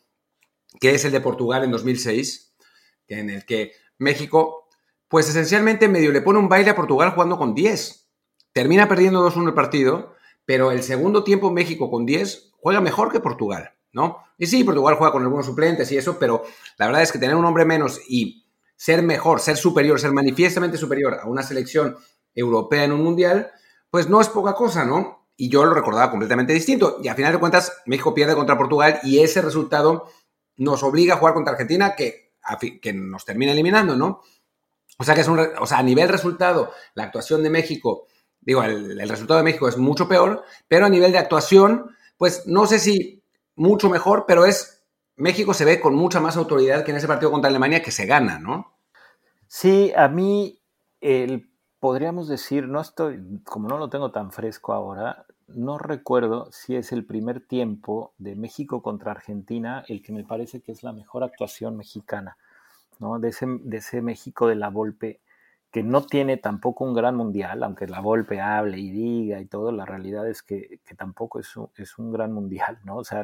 que 0.79 0.95
es 0.95 1.05
el 1.05 1.11
de 1.11 1.21
Portugal 1.21 1.63
en 1.63 1.71
2006, 1.71 2.52
en 3.07 3.29
el 3.29 3.45
que 3.45 3.73
México, 3.97 4.67
pues 5.07 5.29
esencialmente 5.29 5.87
medio 5.87 6.11
le 6.11 6.21
pone 6.21 6.39
un 6.39 6.49
baile 6.49 6.71
a 6.71 6.75
Portugal 6.75 7.11
jugando 7.11 7.37
con 7.37 7.53
10. 7.53 8.09
Termina 8.51 8.87
perdiendo 8.87 9.27
2-1 9.27 9.47
el 9.47 9.53
partido, 9.53 10.13
pero 10.45 10.71
el 10.71 10.83
segundo 10.83 11.23
tiempo 11.23 11.51
México 11.51 11.89
con 11.89 12.05
10 12.05 12.51
juega 12.57 12.81
mejor 12.81 13.11
que 13.11 13.19
Portugal, 13.19 13.71
¿no? 13.91 14.19
Y 14.37 14.47
sí, 14.47 14.63
Portugal 14.63 14.95
juega 14.95 15.11
con 15.11 15.23
algunos 15.23 15.45
suplentes 15.45 15.91
y 15.91 15.97
eso, 15.97 16.17
pero 16.19 16.43
la 16.77 16.87
verdad 16.87 17.01
es 17.01 17.11
que 17.11 17.19
tener 17.19 17.35
un 17.35 17.45
hombre 17.45 17.65
menos 17.65 18.01
y 18.07 18.45
ser 18.75 19.03
mejor, 19.03 19.39
ser 19.39 19.57
superior, 19.57 19.99
ser 19.99 20.11
manifiestamente 20.11 20.77
superior 20.77 21.19
a 21.21 21.27
una 21.27 21.43
selección 21.43 21.97
europea 22.35 22.83
en 22.83 22.91
un 22.91 23.03
mundial, 23.03 23.51
pues 23.89 24.09
no 24.09 24.19
es 24.19 24.29
poca 24.29 24.53
cosa, 24.53 24.85
¿no? 24.85 25.27
Y 25.37 25.49
yo 25.49 25.65
lo 25.65 25.73
recordaba 25.73 26.11
completamente 26.11 26.53
distinto. 26.53 26.99
Y 27.01 27.07
a 27.07 27.15
final 27.15 27.33
de 27.33 27.39
cuentas, 27.39 27.81
México 27.85 28.13
pierde 28.13 28.35
contra 28.35 28.57
Portugal 28.57 28.99
y 29.03 29.19
ese 29.19 29.41
resultado 29.41 30.07
nos 30.57 30.83
obliga 30.83 31.15
a 31.15 31.17
jugar 31.17 31.33
contra 31.33 31.53
Argentina 31.53 31.95
que, 31.95 32.22
que 32.81 32.93
nos 32.93 33.25
termina 33.25 33.51
eliminando, 33.51 33.95
¿no? 33.95 34.21
O 34.97 35.03
sea 35.03 35.15
que 35.15 35.21
es 35.21 35.27
un, 35.27 35.39
o 35.39 35.65
sea, 35.65 35.79
a 35.79 35.83
nivel 35.83 36.09
resultado, 36.09 36.71
la 36.93 37.03
actuación 37.03 37.43
de 37.43 37.49
México, 37.49 38.07
digo, 38.41 38.63
el, 38.63 38.99
el 38.99 39.09
resultado 39.09 39.39
de 39.39 39.43
México 39.43 39.67
es 39.67 39.77
mucho 39.77 40.07
peor, 40.07 40.43
pero 40.67 40.85
a 40.85 40.89
nivel 40.89 41.11
de 41.11 41.17
actuación, 41.17 41.95
pues 42.17 42.43
no 42.45 42.65
sé 42.67 42.79
si 42.79 43.23
mucho 43.55 43.89
mejor, 43.89 44.25
pero 44.27 44.45
es 44.45 44.83
México 45.15 45.53
se 45.53 45.65
ve 45.65 45.79
con 45.79 45.95
mucha 45.95 46.19
más 46.19 46.37
autoridad 46.37 46.83
que 46.83 46.91
en 46.91 46.97
ese 46.97 47.07
partido 47.07 47.31
contra 47.31 47.49
Alemania 47.49 47.81
que 47.81 47.91
se 47.91 48.05
gana, 48.05 48.39
¿no? 48.39 48.77
Sí, 49.47 49.91
a 49.95 50.07
mí 50.07 50.61
el, 51.01 51.51
podríamos 51.79 52.27
decir, 52.27 52.67
no 52.67 52.81
estoy, 52.81 53.19
como 53.43 53.67
no 53.67 53.77
lo 53.77 53.89
tengo 53.89 54.11
tan 54.11 54.31
fresco 54.31 54.73
ahora, 54.73 55.25
no 55.55 55.77
recuerdo 55.77 56.51
si 56.51 56.75
es 56.75 56.91
el 56.91 57.05
primer 57.05 57.45
tiempo 57.45 58.13
de 58.17 58.35
México 58.35 58.81
contra 58.81 59.11
Argentina 59.11 59.83
el 59.87 60.01
que 60.01 60.11
me 60.11 60.23
parece 60.23 60.61
que 60.61 60.71
es 60.71 60.83
la 60.83 60.93
mejor 60.93 61.23
actuación 61.23 61.77
mexicana, 61.77 62.37
¿no? 62.99 63.19
De 63.19 63.29
ese, 63.29 63.45
de 63.47 63.77
ese 63.77 64.01
México 64.01 64.47
de 64.47 64.55
la 64.55 64.69
Volpe, 64.69 65.21
que 65.71 65.83
no 65.83 66.05
tiene 66.05 66.37
tampoco 66.37 66.83
un 66.85 66.93
gran 66.93 67.15
mundial, 67.15 67.63
aunque 67.63 67.87
la 67.87 67.99
Volpe 67.99 68.39
hable 68.39 68.77
y 68.77 68.91
diga 68.91 69.39
y 69.39 69.45
todo, 69.45 69.71
la 69.71 69.85
realidad 69.85 70.27
es 70.27 70.43
que, 70.43 70.79
que 70.85 70.95
tampoco 70.95 71.39
es 71.39 71.55
un, 71.57 71.69
es 71.75 71.97
un, 71.97 72.11
gran 72.11 72.31
mundial, 72.31 72.79
¿no? 72.83 72.97
O 72.97 73.03
sea, 73.03 73.23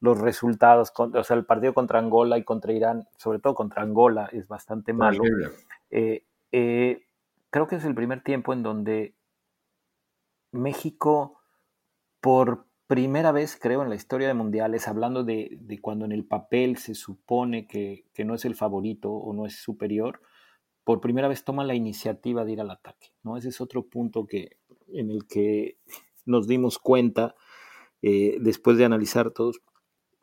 los 0.00 0.18
resultados, 0.18 0.92
o 0.96 1.24
sea, 1.24 1.36
el 1.36 1.46
partido 1.46 1.72
contra 1.72 1.98
Angola 1.98 2.36
y 2.36 2.44
contra 2.44 2.72
Irán, 2.72 3.08
sobre 3.16 3.38
todo 3.38 3.54
contra 3.54 3.82
Angola, 3.82 4.28
es 4.32 4.46
bastante 4.46 4.92
malo. 4.92 5.22
Eh, 5.90 6.24
eh, 6.52 7.06
creo 7.50 7.66
que 7.66 7.76
es 7.76 7.84
el 7.84 7.94
primer 7.94 8.22
tiempo 8.22 8.52
en 8.52 8.62
donde 8.62 9.14
México 10.52 11.40
por 12.26 12.66
primera 12.88 13.30
vez, 13.30 13.56
creo, 13.56 13.84
en 13.84 13.88
la 13.88 13.94
historia 13.94 14.26
de 14.26 14.34
mundiales, 14.34 14.88
hablando 14.88 15.22
de, 15.22 15.60
cuando 15.80 16.04
en 16.04 16.10
el 16.10 16.24
papel 16.24 16.76
se 16.76 16.96
supone 16.96 17.68
que, 17.68 18.04
no 18.24 18.34
es 18.34 18.44
el 18.44 18.56
favorito 18.56 19.12
o 19.12 19.32
no 19.32 19.46
es 19.46 19.62
superior, 19.62 20.20
por 20.82 21.00
primera 21.00 21.28
vez 21.28 21.44
toma 21.44 21.62
la 21.62 21.76
iniciativa 21.76 22.44
de 22.44 22.50
ir 22.50 22.60
al 22.60 22.72
ataque. 22.72 23.12
¿no? 23.22 23.36
Ese 23.36 23.50
es 23.50 23.60
otro 23.60 23.84
punto 23.86 24.26
que, 24.26 24.56
en 24.88 25.12
el 25.12 25.28
que 25.28 25.78
nos 26.24 26.48
dimos 26.48 26.80
cuenta 26.80 27.36
eh, 28.02 28.38
después 28.40 28.76
de 28.76 28.86
analizar 28.86 29.30
todos. 29.30 29.60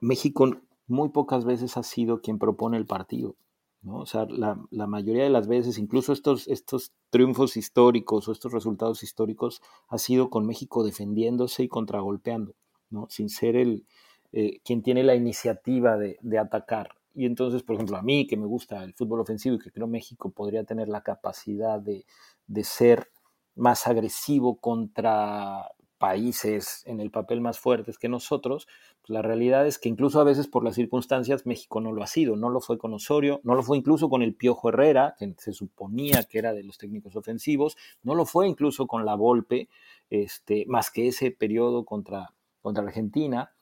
México 0.02 0.58
muy 0.88 1.08
pocas 1.08 1.46
veces 1.46 1.78
ha 1.78 1.84
sido 1.84 2.20
quien 2.20 2.38
propone 2.38 2.76
el 2.76 2.86
partido. 2.86 3.38
¿No? 3.84 3.98
O 3.98 4.06
sea, 4.06 4.26
la, 4.30 4.60
la, 4.72 4.88
mayoría 4.88 5.24
de 5.24 5.30
las 5.30 5.48
veces, 5.48 5.78
incluso 5.78 6.14
estos, 6.14 6.48
estos 6.48 6.94
triunfos 7.10 7.58
históricos 7.58 8.28
o 8.28 8.32
estos 8.32 8.52
resultados 8.52 9.04
históricos, 9.04 9.62
ha 9.90 9.98
sido 9.98 10.30
con 10.30 10.46
México 10.46 10.84
defendiéndose 10.84 11.64
y 11.64 11.68
contragolpeando, 11.68 12.56
¿no? 12.90 13.08
sin 13.10 13.30
ser 13.30 13.56
el, 13.56 13.86
eh, 14.32 14.62
quien 14.64 14.82
tiene 14.82 15.04
la 15.04 15.16
iniciativa 15.16 15.98
de, 15.98 16.18
de, 16.22 16.40
atacar. 16.40 16.96
Y 17.14 17.26
entonces, 17.26 17.62
por 17.62 17.76
ejemplo, 17.76 17.98
a 17.98 18.02
mí 18.02 18.26
que 18.26 18.38
me 18.38 18.48
gusta 18.48 18.84
el 18.84 18.94
fútbol 18.94 19.20
ofensivo 19.20 19.56
y 19.56 19.60
que 19.60 19.72
creo 19.72 19.88
México 19.88 20.32
podría 20.32 20.64
tener 20.64 20.88
la 20.88 21.04
capacidad 21.04 21.80
de, 21.80 22.06
de 22.48 22.64
ser 22.64 23.12
más 23.56 23.86
agresivo 23.86 24.60
contra 24.60 25.70
países 26.04 26.84
en 26.86 27.00
el 27.00 27.12
papel 27.12 27.40
más 27.40 27.60
fuertes 27.60 27.98
que 27.98 28.10
nosotros, 28.10 28.68
pues 29.00 29.10
la 29.10 29.22
realidad 29.22 29.66
es 29.66 29.80
que 29.80 29.88
incluso 29.88 30.20
a 30.20 30.26
veces 30.26 30.48
por 30.48 30.66
las 30.66 30.76
circunstancias 30.76 31.46
México 31.46 31.80
no 31.80 31.94
lo 31.94 32.04
ha 32.04 32.08
sido, 32.08 32.36
no 32.36 32.50
lo 32.50 32.60
fue 32.60 32.78
con 32.78 32.94
Osorio, 32.94 33.40
no 33.46 33.56
lo 33.56 33.64
fue 33.64 33.78
incluso 33.78 34.10
con 34.10 34.22
el 34.22 34.36
Piojo 34.36 34.68
Herrera, 34.68 35.16
que 35.18 35.34
se 35.38 35.54
suponía 35.54 36.26
que 36.26 36.40
era 36.40 36.52
de 36.52 36.66
los 36.66 36.78
técnicos 36.78 37.16
ofensivos, 37.16 37.78
no 38.02 38.16
lo 38.16 38.26
fue 38.26 38.50
incluso 38.50 38.86
con 38.86 39.06
la 39.06 39.16
Volpe, 39.16 39.70
este, 40.10 40.66
más 40.68 40.92
que 40.92 41.08
ese 41.08 41.32
periodo 41.32 41.86
contra, 41.86 42.34
contra 42.62 42.84
Argentina, 42.84 43.54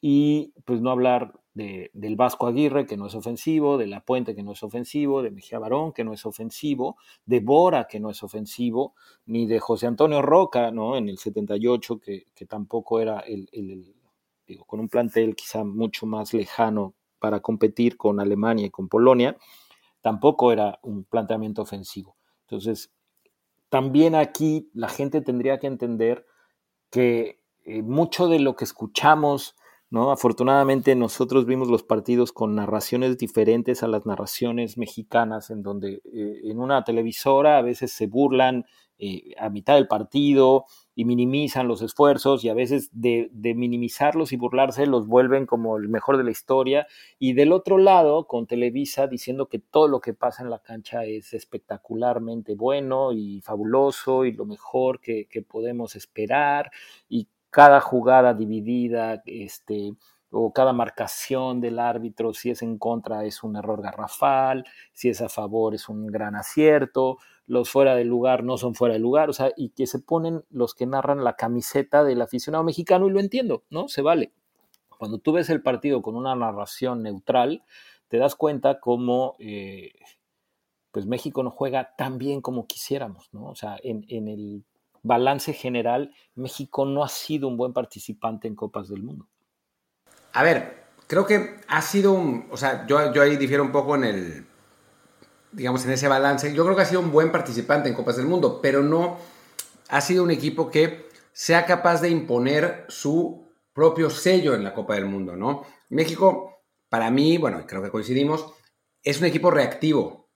y 0.00 0.52
pues 0.64 0.80
no 0.80 0.90
hablar 0.90 1.40
de, 1.54 1.90
del 1.94 2.16
Vasco 2.16 2.46
Aguirre, 2.46 2.86
que 2.86 2.96
no 2.96 3.06
es 3.06 3.14
ofensivo, 3.14 3.78
de 3.78 3.86
La 3.86 4.00
Puente, 4.00 4.34
que 4.34 4.42
no 4.42 4.52
es 4.52 4.62
ofensivo, 4.62 5.22
de 5.22 5.30
Mejía 5.30 5.58
Barón, 5.58 5.92
que 5.92 6.04
no 6.04 6.12
es 6.12 6.26
ofensivo, 6.26 6.96
de 7.24 7.40
Bora, 7.40 7.86
que 7.88 7.98
no 7.98 8.10
es 8.10 8.22
ofensivo, 8.22 8.94
ni 9.24 9.46
de 9.46 9.58
José 9.58 9.86
Antonio 9.86 10.20
Roca, 10.20 10.70
¿no? 10.70 10.96
En 10.96 11.08
el 11.08 11.18
78, 11.18 11.98
que, 11.98 12.26
que 12.34 12.46
tampoco 12.46 13.00
era 13.00 13.20
el, 13.20 13.94
digo, 14.46 14.64
con 14.64 14.80
un 14.80 14.88
plantel 14.88 15.34
quizá 15.34 15.64
mucho 15.64 16.06
más 16.06 16.34
lejano 16.34 16.94
para 17.18 17.40
competir 17.40 17.96
con 17.96 18.20
Alemania 18.20 18.66
y 18.66 18.70
con 18.70 18.88
Polonia, 18.88 19.36
tampoco 20.02 20.52
era 20.52 20.78
un 20.82 21.04
planteamiento 21.04 21.62
ofensivo. 21.62 22.16
Entonces, 22.42 22.92
también 23.68 24.14
aquí 24.14 24.70
la 24.74 24.88
gente 24.88 25.20
tendría 25.20 25.58
que 25.58 25.66
entender 25.66 26.26
que 26.90 27.40
eh, 27.64 27.82
mucho 27.82 28.28
de 28.28 28.38
lo 28.38 28.54
que 28.54 28.64
escuchamos 28.64 29.56
¿no? 29.90 30.10
Afortunadamente 30.10 30.94
nosotros 30.94 31.46
vimos 31.46 31.68
los 31.68 31.82
partidos 31.82 32.32
con 32.32 32.54
narraciones 32.54 33.18
diferentes 33.18 33.82
a 33.82 33.88
las 33.88 34.06
narraciones 34.06 34.78
mexicanas, 34.78 35.50
en 35.50 35.62
donde 35.62 36.02
eh, 36.12 36.40
en 36.44 36.58
una 36.58 36.84
televisora 36.84 37.58
a 37.58 37.62
veces 37.62 37.92
se 37.92 38.06
burlan 38.06 38.66
eh, 38.98 39.34
a 39.38 39.50
mitad 39.50 39.74
del 39.74 39.88
partido 39.88 40.64
y 40.94 41.04
minimizan 41.04 41.68
los 41.68 41.82
esfuerzos 41.82 42.42
y 42.42 42.48
a 42.48 42.54
veces 42.54 42.88
de, 42.92 43.28
minimizarlos 43.34 44.32
y 44.32 44.36
burlarse 44.36 44.86
los 44.86 45.06
vuelven 45.06 45.44
como 45.44 45.76
el 45.76 45.90
mejor 45.90 46.16
de 46.16 46.24
la 46.24 46.30
historia 46.30 46.86
y 47.18 47.34
del 47.34 47.52
otro 47.52 47.76
lado 47.76 48.26
con 48.26 48.46
Televisa 48.46 49.06
diciendo 49.06 49.50
que 49.50 49.58
todo 49.58 49.88
lo 49.88 50.00
que 50.00 50.14
pasa 50.14 50.42
en 50.42 50.48
la 50.48 50.60
cancha 50.60 51.04
es 51.04 51.34
espectacularmente 51.34 52.54
bueno 52.54 53.12
y 53.12 53.42
fabuloso 53.42 54.24
y 54.24 54.32
lo 54.32 54.46
mejor 54.46 55.00
que, 55.02 55.26
que 55.28 55.42
podemos 55.42 55.94
esperar 55.94 56.70
y 57.06 57.28
cada 57.56 57.80
jugada 57.80 58.34
dividida, 58.34 59.22
este, 59.24 59.94
o 60.28 60.52
cada 60.52 60.74
marcación 60.74 61.58
del 61.58 61.78
árbitro, 61.78 62.34
si 62.34 62.50
es 62.50 62.60
en 62.60 62.76
contra 62.76 63.24
es 63.24 63.42
un 63.42 63.56
error 63.56 63.80
garrafal, 63.80 64.66
si 64.92 65.08
es 65.08 65.22
a 65.22 65.30
favor 65.30 65.74
es 65.74 65.88
un 65.88 66.06
gran 66.06 66.36
acierto, 66.36 67.16
los 67.46 67.70
fuera 67.70 67.94
de 67.94 68.04
lugar 68.04 68.44
no 68.44 68.58
son 68.58 68.74
fuera 68.74 68.92
de 68.92 69.00
lugar, 69.00 69.30
o 69.30 69.32
sea, 69.32 69.52
y 69.56 69.70
que 69.70 69.86
se 69.86 70.00
ponen 70.00 70.44
los 70.50 70.74
que 70.74 70.84
narran 70.84 71.24
la 71.24 71.34
camiseta 71.36 72.04
del 72.04 72.20
aficionado 72.20 72.62
mexicano 72.62 73.06
y 73.08 73.12
lo 73.12 73.20
entiendo, 73.20 73.64
¿no? 73.70 73.88
Se 73.88 74.02
vale. 74.02 74.34
Cuando 74.98 75.16
tú 75.16 75.32
ves 75.32 75.48
el 75.48 75.62
partido 75.62 76.02
con 76.02 76.14
una 76.14 76.36
narración 76.36 77.02
neutral, 77.02 77.64
te 78.08 78.18
das 78.18 78.34
cuenta 78.34 78.80
cómo 78.80 79.34
eh, 79.38 79.92
pues 80.90 81.06
México 81.06 81.42
no 81.42 81.50
juega 81.50 81.94
tan 81.96 82.18
bien 82.18 82.42
como 82.42 82.66
quisiéramos, 82.66 83.30
¿no? 83.32 83.46
O 83.46 83.54
sea, 83.54 83.78
en, 83.82 84.04
en 84.08 84.28
el 84.28 84.64
balance 85.06 85.52
general, 85.52 86.14
México 86.34 86.84
no 86.84 87.02
ha 87.02 87.08
sido 87.08 87.48
un 87.48 87.56
buen 87.56 87.72
participante 87.72 88.48
en 88.48 88.54
Copas 88.54 88.88
del 88.88 89.02
Mundo. 89.02 89.28
A 90.32 90.42
ver, 90.42 90.84
creo 91.06 91.26
que 91.26 91.60
ha 91.68 91.82
sido 91.82 92.12
un, 92.12 92.48
o 92.50 92.56
sea, 92.56 92.86
yo, 92.86 93.12
yo 93.12 93.22
ahí 93.22 93.36
difiero 93.36 93.62
un 93.62 93.72
poco 93.72 93.94
en 93.94 94.04
el, 94.04 94.46
digamos, 95.52 95.84
en 95.84 95.92
ese 95.92 96.08
balance. 96.08 96.52
Yo 96.54 96.64
creo 96.64 96.76
que 96.76 96.82
ha 96.82 96.86
sido 96.86 97.00
un 97.00 97.10
buen 97.10 97.32
participante 97.32 97.88
en 97.88 97.94
Copas 97.94 98.16
del 98.16 98.26
Mundo, 98.26 98.60
pero 98.60 98.82
no 98.82 99.16
ha 99.88 100.00
sido 100.00 100.22
un 100.22 100.30
equipo 100.30 100.70
que 100.70 101.08
sea 101.32 101.64
capaz 101.64 102.00
de 102.00 102.10
imponer 102.10 102.84
su 102.88 103.46
propio 103.72 104.10
sello 104.10 104.54
en 104.54 104.64
la 104.64 104.74
Copa 104.74 104.94
del 104.94 105.06
Mundo, 105.06 105.36
¿no? 105.36 105.62
México, 105.90 106.62
para 106.88 107.10
mí, 107.10 107.38
bueno, 107.38 107.64
creo 107.66 107.82
que 107.82 107.90
coincidimos, 107.90 108.46
es 109.02 109.20
un 109.20 109.26
equipo 109.26 109.50
reactivo. 109.50 110.28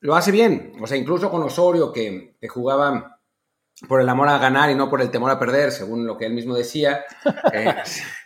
Lo 0.00 0.14
hace 0.14 0.30
bien, 0.30 0.72
o 0.80 0.86
sea, 0.86 0.96
incluso 0.96 1.30
con 1.30 1.42
Osorio, 1.42 1.92
que, 1.92 2.36
que 2.40 2.48
jugaba 2.48 3.19
por 3.88 4.00
el 4.00 4.08
amor 4.08 4.28
a 4.28 4.38
ganar 4.38 4.70
y 4.70 4.74
no 4.74 4.90
por 4.90 5.00
el 5.00 5.10
temor 5.10 5.30
a 5.30 5.38
perder, 5.38 5.70
según 5.70 6.06
lo 6.06 6.16
que 6.16 6.26
él 6.26 6.34
mismo 6.34 6.54
decía. 6.54 7.00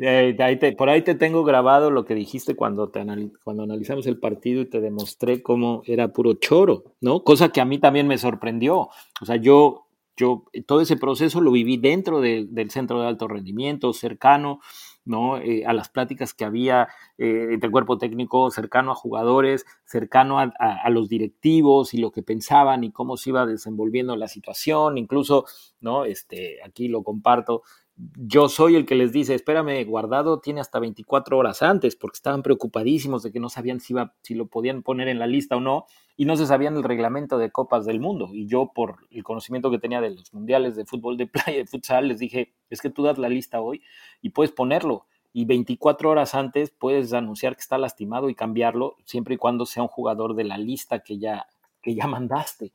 Eh, 0.01 0.37
por 0.77 0.89
ahí 0.89 1.03
te 1.03 1.15
tengo 1.15 1.45
grabado 1.45 1.91
lo 1.91 2.05
que 2.05 2.15
dijiste 2.15 2.57
cuando, 2.57 2.89
te 2.89 3.05
cuando 3.45 3.63
analizamos 3.63 4.07
el 4.07 4.19
partido 4.19 4.63
y 4.63 4.67
te 4.67 4.81
demostré 4.81 5.43
cómo 5.43 5.83
era 5.87 6.09
puro 6.09 6.35
choro, 6.35 6.85
¿no? 7.01 7.23
Cosa 7.23 7.51
que 7.51 7.61
a 7.61 7.65
mí 7.65 7.79
también 7.79 8.09
me 8.09 8.19
sorprendió. 8.19 8.89
O 9.21 9.27
sea, 9.27 9.37
yo, 9.37 9.87
yo 10.17 10.45
todo 10.67 10.81
ese 10.81 10.97
proceso 10.97 11.41
lo 11.41 11.53
viví 11.53 11.77
dentro 11.77 12.21
del 12.21 12.71
centro 12.71 13.01
de 13.01 13.09
alto 13.09 13.29
rendimiento, 13.29 13.93
cercano, 13.93 14.61
¿no? 15.05 15.39
Eh, 15.39 15.65
a 15.67 15.73
las 15.73 15.89
pláticas 15.89 16.35
que 16.35 16.45
había 16.45 16.89
eh, 17.19 17.49
entre 17.51 17.67
el 17.67 17.73
cuerpo 17.73 17.99
técnico 17.99 18.51
cercano 18.51 18.93
a 18.93 18.95
jugadores, 18.95 19.67
cercano 19.85 20.39
a, 20.39 20.53
a, 20.59 20.91
los 20.91 21.09
directivos 21.09 21.95
y 21.95 21.99
lo 21.99 22.11
que 22.11 22.23
pensaban 22.23 22.85
y 22.85 22.93
cómo 22.93 23.17
se 23.17 23.31
iba 23.31 23.47
desenvolviendo 23.47 24.17
la 24.17 24.29
situación, 24.29 24.99
incluso, 24.99 25.45
¿no? 25.81 26.05
Este, 26.05 26.63
aquí 26.63 26.89
lo 26.89 27.03
comparto, 27.03 27.63
yo 27.97 28.49
soy 28.49 28.75
el 28.75 28.87
que 28.87 28.97
les 28.97 29.13
dice, 29.13 29.35
espérame, 29.35 29.85
guardado 29.87 30.41
tiene 30.41 30.61
hasta 30.61 30.81
24 30.81 31.39
horas 31.39 31.63
antes, 31.63 31.95
porque 31.95 32.17
estaban 32.17 32.43
preocupadísimos 32.43 33.23
de 33.23 33.31
que 33.31 33.39
no 33.39 33.49
sabían 33.49 33.79
si, 33.81 33.93
iba, 33.93 34.15
si 34.23 34.35
lo 34.35 34.47
podían 34.47 34.83
poner 34.83 35.07
en 35.07 35.21
la 35.21 35.29
lista 35.29 35.57
o 35.57 35.61
no, 35.61 35.87
y 36.17 36.25
no 36.25 36.37
se 36.37 36.47
sabían 36.47 36.77
el 36.77 36.83
reglamento 36.83 37.39
de 37.39 37.53
Copas 37.53 37.87
del 37.87 38.01
Mundo. 38.01 38.31
Y 38.33 38.47
yo, 38.47 38.73
por 38.75 38.97
el 39.11 39.23
conocimiento 39.23 39.71
que 39.71 39.79
tenía 39.79 40.01
de 40.01 40.11
los 40.11 40.33
mundiales 40.35 40.75
de 40.75 40.85
fútbol 40.85 41.17
de 41.17 41.27
playa, 41.29 41.59
de 41.59 41.67
futsal, 41.67 42.09
les 42.09 42.19
dije, 42.19 42.53
es 42.69 42.81
que 42.81 42.91
tú 42.91 43.05
das 43.05 43.19
la 43.19 43.29
lista 43.29 43.61
hoy 43.61 43.83
y 44.21 44.31
puedes 44.31 44.51
ponerlo. 44.51 45.07
Y 45.33 45.45
24 45.45 46.11
horas 46.11 46.35
antes 46.35 46.71
puedes 46.71 47.13
anunciar 47.13 47.55
que 47.55 47.63
está 47.63 47.79
lastimado 47.79 48.29
y 48.29 48.35
cambiarlo, 48.35 48.97
siempre 49.05 49.35
y 49.35 49.39
cuando 49.39 49.67
sea 49.67 49.83
un 49.85 49.89
jugador 49.89 50.35
de 50.35 50.45
la 50.45 50.59
lista 50.59 51.01
que 51.01 51.19
ya, 51.19 51.47
que 51.81 51.95
ya 51.95 52.07
mandaste. 52.09 52.73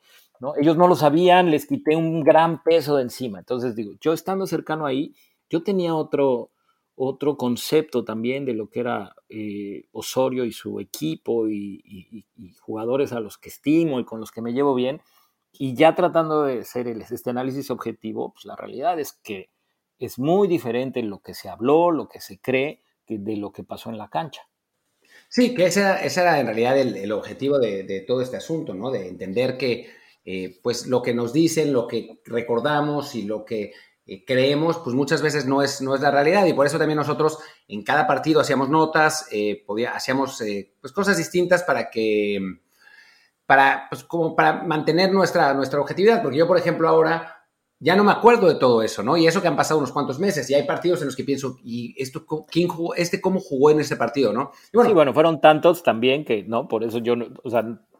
Ellos 0.59 0.77
no 0.77 0.87
lo 0.87 0.95
sabían, 0.95 1.51
les 1.51 1.65
quité 1.65 1.95
un 1.95 2.23
gran 2.23 2.63
peso 2.63 2.95
de 2.95 3.03
encima. 3.03 3.39
Entonces 3.39 3.75
digo, 3.75 3.93
yo 3.99 4.13
estando 4.13 4.47
cercano 4.47 4.85
ahí, 4.85 5.13
yo 5.49 5.63
tenía 5.63 5.93
otro, 5.95 6.51
otro 6.95 7.37
concepto 7.37 8.05
también 8.05 8.45
de 8.45 8.53
lo 8.53 8.69
que 8.69 8.79
era 8.79 9.15
eh, 9.27 9.85
Osorio 9.91 10.45
y 10.45 10.51
su 10.51 10.79
equipo 10.79 11.49
y, 11.49 12.25
jugadores 12.61 13.11
a 13.13 13.19
los 13.19 13.37
que 13.37 13.49
estimo 13.49 13.99
y 13.99 14.05
con 14.05 14.19
los 14.19 14.31
que 14.31 14.41
me 14.41 14.53
llevo 14.53 14.75
bien. 14.75 15.01
Y 15.51 15.75
ya 15.75 15.95
tratando 15.95 16.43
de 16.43 16.59
hacer 16.59 16.87
este 16.87 17.29
análisis 17.29 17.71
objetivo, 17.71 18.33
pues 18.33 18.45
la 18.45 18.55
realidad 18.55 18.99
es 18.99 19.13
que 19.13 19.49
es 19.97 20.19
muy 20.19 20.47
diferente 20.47 21.01
lo 21.01 21.19
que 21.19 21.33
se 21.33 21.49
habló, 21.49 21.91
lo 21.91 22.07
que 22.07 22.21
se 22.21 22.39
cree, 22.39 22.81
de 23.07 23.37
lo 23.37 23.51
que 23.51 23.63
pasó 23.63 23.89
en 23.89 23.97
la 23.97 24.09
cancha. 24.09 24.41
Sí, 25.27 25.55
que 25.55 25.65
ese 25.65 25.81
era, 25.81 26.01
era 26.01 26.39
en 26.39 26.45
realidad 26.45 26.77
el, 26.77 27.11
objetivo 27.11 27.59
de, 27.59 27.83
de, 27.83 28.01
todo 28.01 28.21
este 28.21 28.37
asunto, 28.37 28.73
¿no? 28.73 28.91
De 28.91 29.07
entender 29.07 29.57
que 29.57 29.89
eh, 30.25 30.59
pues 30.61 30.87
lo 30.87 31.01
que 31.01 31.13
nos 31.13 31.33
dicen, 31.33 31.73
lo 31.73 31.87
que 31.87 32.21
recordamos 32.25 33.15
y 33.15 33.23
lo 33.23 33.45
que 33.45 33.73
eh, 34.05 34.25
creemos, 34.25 34.77
pues 34.79 34.95
muchas 34.95 35.21
veces 35.21 35.45
no 35.45 35.61
es, 35.61 35.81
no 35.81 35.95
es 35.95 36.01
la 36.01 36.11
realidad 36.11 36.45
y 36.45 36.53
por 36.53 36.65
eso 36.65 36.77
también 36.77 36.97
nosotros 36.97 37.39
en 37.67 37.83
cada 37.83 38.05
partido 38.05 38.39
hacíamos 38.39 38.69
notas, 38.69 39.27
eh, 39.31 39.63
podía, 39.65 39.91
hacíamos 39.91 40.43
pues 40.81 40.93
cosas 40.93 41.17
distintas 41.17 41.63
para 41.63 41.89
que, 41.89 42.39
para, 43.45 43.87
pues 43.89 44.03
como 44.03 44.35
para 44.35 44.63
mantener 44.63 45.11
nuestra, 45.11 45.53
nuestra 45.53 45.79
objetividad, 45.79 46.21
porque 46.21 46.37
yo, 46.37 46.47
por 46.47 46.57
ejemplo, 46.57 46.87
ahora 46.87 47.39
ya 47.79 47.95
no 47.95 48.03
me 48.03 48.11
acuerdo 48.11 48.47
de 48.47 48.55
todo 48.55 48.83
eso, 48.83 49.03
¿no? 49.03 49.15
Y 49.15 49.25
eso 49.25 49.41
que 49.41 49.47
han 49.47 49.55
pasado 49.55 49.77
unos 49.77 49.93
cuantos 49.93 50.19
meses 50.19 50.49
y 50.49 50.53
hay 50.53 50.63
partidos 50.63 50.99
en 50.99 51.05
los 51.05 51.15
que 51.15 51.23
pienso, 51.23 51.57
¿y 51.63 51.95
esto, 52.01 52.25
quién 52.51 52.67
jugó, 52.67 52.93
este 52.95 53.21
cómo 53.21 53.39
jugó 53.39 53.71
en 53.71 53.79
ese 53.79 53.95
partido, 53.95 54.33
¿no? 54.33 54.51
bueno, 54.73 54.89
sí, 54.89 54.93
bueno, 54.93 55.13
fueron 55.13 55.39
tantos 55.39 55.81
también 55.81 56.25
que, 56.25 56.43
¿no? 56.43 56.67
Por 56.67 56.83
eso 56.83 56.99
yo, 56.99 57.15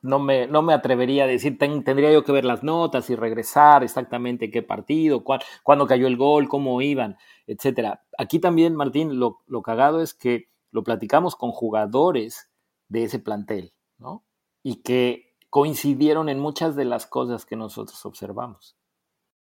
no 0.02 0.20
me, 0.20 0.48
no 0.48 0.62
me 0.62 0.74
atrevería 0.74 1.24
a 1.24 1.28
decir, 1.28 1.58
tendría 1.58 2.12
yo 2.12 2.24
que 2.24 2.32
ver 2.32 2.46
las 2.46 2.64
notas 2.64 3.10
y 3.10 3.16
regresar 3.16 3.84
exactamente 3.84 4.52
qué 4.52 4.62
partido, 4.62 5.24
cuándo 5.24 5.88
cayó 5.88 6.08
el 6.08 6.18
gol, 6.18 6.48
cómo 6.48 6.82
iban, 6.82 7.18
etcétera. 7.48 8.04
Aquí 8.18 8.40
también, 8.40 8.76
Martín, 8.76 9.20
lo, 9.20 9.40
lo 9.48 9.62
cagado 9.62 10.02
es 10.02 10.14
que 10.14 10.50
lo 10.72 10.84
platicamos 10.84 11.36
con 11.36 11.52
jugadores 11.52 12.50
de 12.88 13.04
ese 13.04 13.20
plantel, 13.20 13.74
¿no? 13.98 14.24
Y 14.64 14.82
que 14.82 15.36
coincidieron 15.50 16.30
en 16.30 16.40
muchas 16.40 16.76
de 16.76 16.86
las 16.86 17.08
cosas 17.08 17.46
que 17.46 17.56
nosotros 17.56 18.06
observamos. 18.06 18.76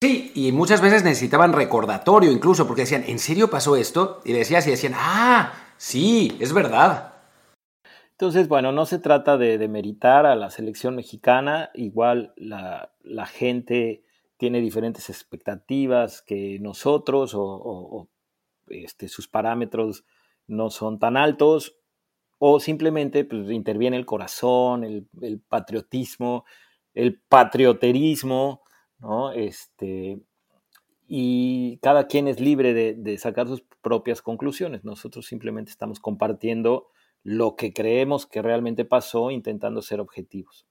Sí, 0.01 0.31
y 0.33 0.51
muchas 0.53 0.79
veces 0.79 1.03
necesitaban 1.03 1.51
recordatorio 1.51 2.31
incluso, 2.31 2.65
porque 2.65 2.83
decían, 2.83 3.03
¿en 3.05 3.19
serio 3.19 3.49
pasó 3.49 3.75
esto? 3.75 4.21
Y 4.23 4.31
decías 4.31 4.65
y 4.65 4.71
decían, 4.71 4.93
ah, 4.95 5.51
sí, 5.77 6.37
es 6.39 6.53
verdad. 6.53 7.08
Entonces, 8.19 8.49
bueno, 8.49 8.73
no 8.73 8.85
se 8.85 8.99
trata 8.99 9.37
de 9.37 9.57
demeritar 9.57 10.25
a 10.25 10.35
la 10.35 10.49
selección 10.49 10.93
mexicana, 10.93 11.71
igual 11.73 12.33
la, 12.35 12.91
gente 13.27 14.03
tiene 14.35 14.59
diferentes 14.59 15.09
expectativas 15.09 16.21
que 16.21 16.59
nosotros 16.59 17.31
o, 17.33 18.09
este, 18.67 19.07
sus 19.07 19.29
parámetros 19.29 20.03
no 20.47 20.69
son 20.69 20.99
tan 20.99 21.15
altos 21.15 21.77
o 22.39 22.59
simplemente 22.59 23.23
pues, 23.23 23.49
interviene 23.51 23.95
el 23.95 24.05
corazón, 24.05 24.83
el, 24.83 25.07
el 25.21 25.39
patriotismo, 25.39 26.43
el 26.93 27.21
patrioterismo, 27.21 28.63
¿no? 28.97 29.31
Este, 29.31 30.19
y 31.07 31.77
cada 31.77 32.07
quien 32.07 32.27
es 32.27 32.41
libre 32.41 32.73
de, 32.73 33.17
sacar 33.17 33.47
sus 33.47 33.63
propias 33.81 34.21
conclusiones. 34.21 34.83
Nosotros 34.83 35.25
simplemente 35.25 35.71
estamos 35.71 36.01
compartiendo 36.01 36.89
lo 37.23 37.55
que 37.55 37.73
creemos 37.73 38.25
que 38.25 38.41
realmente 38.41 38.85
pasó, 38.85 39.31
intentando 39.31 39.81
ser 39.81 39.99
objetivos. 39.99 40.65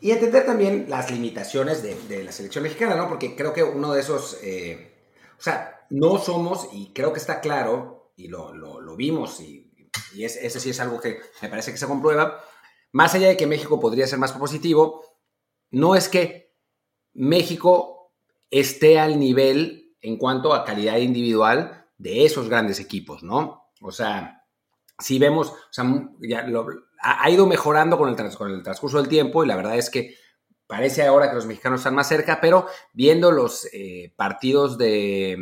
Y 0.00 0.12
entender 0.12 0.46
también 0.46 0.86
las 0.88 1.10
limitaciones 1.10 1.82
de, 1.82 2.24
la 2.24 2.32
selección 2.32 2.64
mexicana, 2.64 2.96
¿no? 2.96 3.08
Porque 3.08 3.36
creo 3.36 3.52
que 3.52 3.62
uno 3.62 3.92
de 3.92 4.00
esos, 4.00 4.38
eh, 4.42 4.94
o 5.38 5.42
sea, 5.42 5.86
no 5.90 6.18
somos, 6.18 6.68
y 6.72 6.92
creo 6.94 7.12
que 7.12 7.18
está 7.18 7.40
claro, 7.40 8.12
y 8.16 8.28
lo, 8.28 8.96
vimos, 8.96 9.40
y, 9.40 9.70
y 10.14 10.24
es, 10.24 10.36
eso 10.36 10.58
sí 10.58 10.70
es 10.70 10.80
algo 10.80 11.00
que 11.00 11.20
me 11.42 11.48
parece 11.48 11.72
que 11.72 11.78
se 11.78 11.86
comprueba, 11.86 12.42
más 12.92 13.14
allá 13.14 13.28
de 13.28 13.36
que 13.36 13.46
México 13.46 13.78
podría 13.78 14.06
ser 14.06 14.18
más 14.18 14.32
propositivo, 14.32 15.04
no 15.70 15.94
es 15.94 16.08
que 16.08 16.54
México 17.12 18.12
esté 18.50 18.98
al 18.98 19.18
nivel 19.18 19.96
en 20.00 20.16
cuanto 20.16 20.54
a 20.54 20.64
calidad 20.64 20.96
individual 20.96 21.86
de 21.98 22.24
esos 22.24 22.48
grandes 22.48 22.80
equipos, 22.80 23.22
¿no? 23.22 23.70
O 23.80 23.92
sea, 23.92 24.39
si 25.00 25.18
vemos, 25.18 25.50
o 25.50 25.72
sea, 25.72 25.84
ya 26.20 26.46
ha, 27.00 27.30
ido 27.30 27.46
mejorando 27.46 27.98
con 27.98 28.08
el, 28.08 28.34
con 28.36 28.50
el 28.50 28.62
transcurso 28.62 28.98
del 28.98 29.08
tiempo 29.08 29.42
y 29.42 29.46
la 29.46 29.56
verdad 29.56 29.76
es 29.76 29.90
que 29.90 30.14
parece 30.66 31.04
ahora 31.04 31.28
que 31.28 31.36
los 31.36 31.46
mexicanos 31.46 31.80
están 31.80 31.94
más 31.94 32.08
cerca, 32.08 32.40
pero 32.40 32.66
viendo 32.92 33.32
los 33.32 33.68
eh, 33.72 34.12
partidos 34.16 34.78
de, 34.78 35.36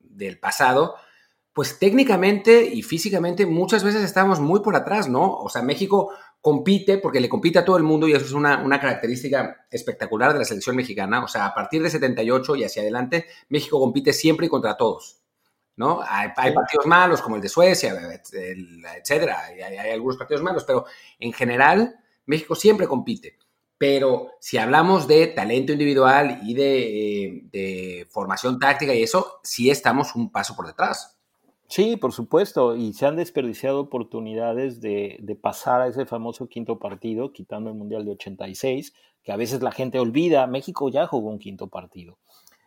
del 0.00 0.38
pasado, 0.38 0.96
pues 1.52 1.78
técnicamente 1.78 2.64
y 2.64 2.82
físicamente 2.82 3.46
muchas 3.46 3.84
veces 3.84 4.02
estamos 4.02 4.40
muy 4.40 4.60
por 4.60 4.76
atrás, 4.76 5.08
¿no? 5.08 5.36
O 5.36 5.48
sea, 5.48 5.62
México 5.62 6.10
compite 6.40 6.98
porque 6.98 7.20
le 7.20 7.28
compite 7.28 7.58
a 7.58 7.64
todo 7.64 7.76
el 7.76 7.82
mundo 7.82 8.06
y 8.06 8.12
eso 8.12 8.24
es 8.24 8.32
una, 8.32 8.62
característica 8.78 9.66
espectacular 9.70 10.32
de 10.32 10.40
la 10.40 10.44
selección 10.44 10.76
mexicana. 10.76 11.24
O 11.24 11.28
sea, 11.28 11.46
a 11.46 11.54
partir 11.54 11.82
de 11.82 11.90
78 11.90 12.56
y 12.56 12.64
hacia 12.64 12.82
adelante, 12.82 13.26
México 13.48 13.80
compite 13.80 14.12
siempre 14.12 14.46
y 14.46 14.48
contra 14.48 14.76
todos. 14.76 15.22
¿No? 15.76 16.00
Hay, 16.08 16.30
partidos 16.30 16.86
malos 16.86 17.20
como 17.20 17.36
el 17.36 17.42
de 17.42 17.48
Suecia, 17.48 17.94
etcétera, 18.98 19.54
y 19.56 19.62
hay, 19.62 19.90
algunos 19.90 20.16
partidos 20.16 20.42
malos, 20.42 20.64
pero 20.64 20.86
en 21.18 21.32
general 21.32 21.96
México 22.26 22.54
siempre 22.54 22.86
compite. 22.86 23.36
Pero 23.78 24.30
si 24.40 24.56
hablamos 24.56 25.06
de 25.06 25.26
talento 25.26 25.72
individual 25.72 26.40
y 26.42 26.54
de, 26.54 27.24
eh, 27.24 27.42
de 27.52 28.06
formación 28.10 28.58
táctica 28.58 28.94
y 28.94 29.02
eso, 29.02 29.40
sí 29.42 29.68
estamos 29.68 30.14
un 30.14 30.32
paso 30.32 30.56
por 30.56 30.66
detrás. 30.66 31.16
Sí, 31.68 31.96
por 31.96 32.12
supuesto, 32.12 32.76
y 32.76 32.92
se 32.92 33.06
han 33.06 33.16
desperdiciado 33.16 33.80
oportunidades 33.80 34.80
de, 34.80 35.38
pasar 35.40 35.80
a 35.80 35.88
ese 35.88 36.06
famoso 36.06 36.48
quinto 36.48 36.78
partido, 36.78 37.32
quitando 37.32 37.70
el 37.70 37.76
Mundial 37.76 38.04
de 38.04 38.12
86, 38.12 38.94
que 39.22 39.32
a 39.32 39.36
veces 39.36 39.62
la 39.62 39.72
gente 39.72 39.98
olvida, 39.98 40.46
México 40.46 40.88
ya 40.90 41.06
jugó 41.06 41.28
un 41.28 41.40
quinto 41.40 41.66
partido, 41.66 42.18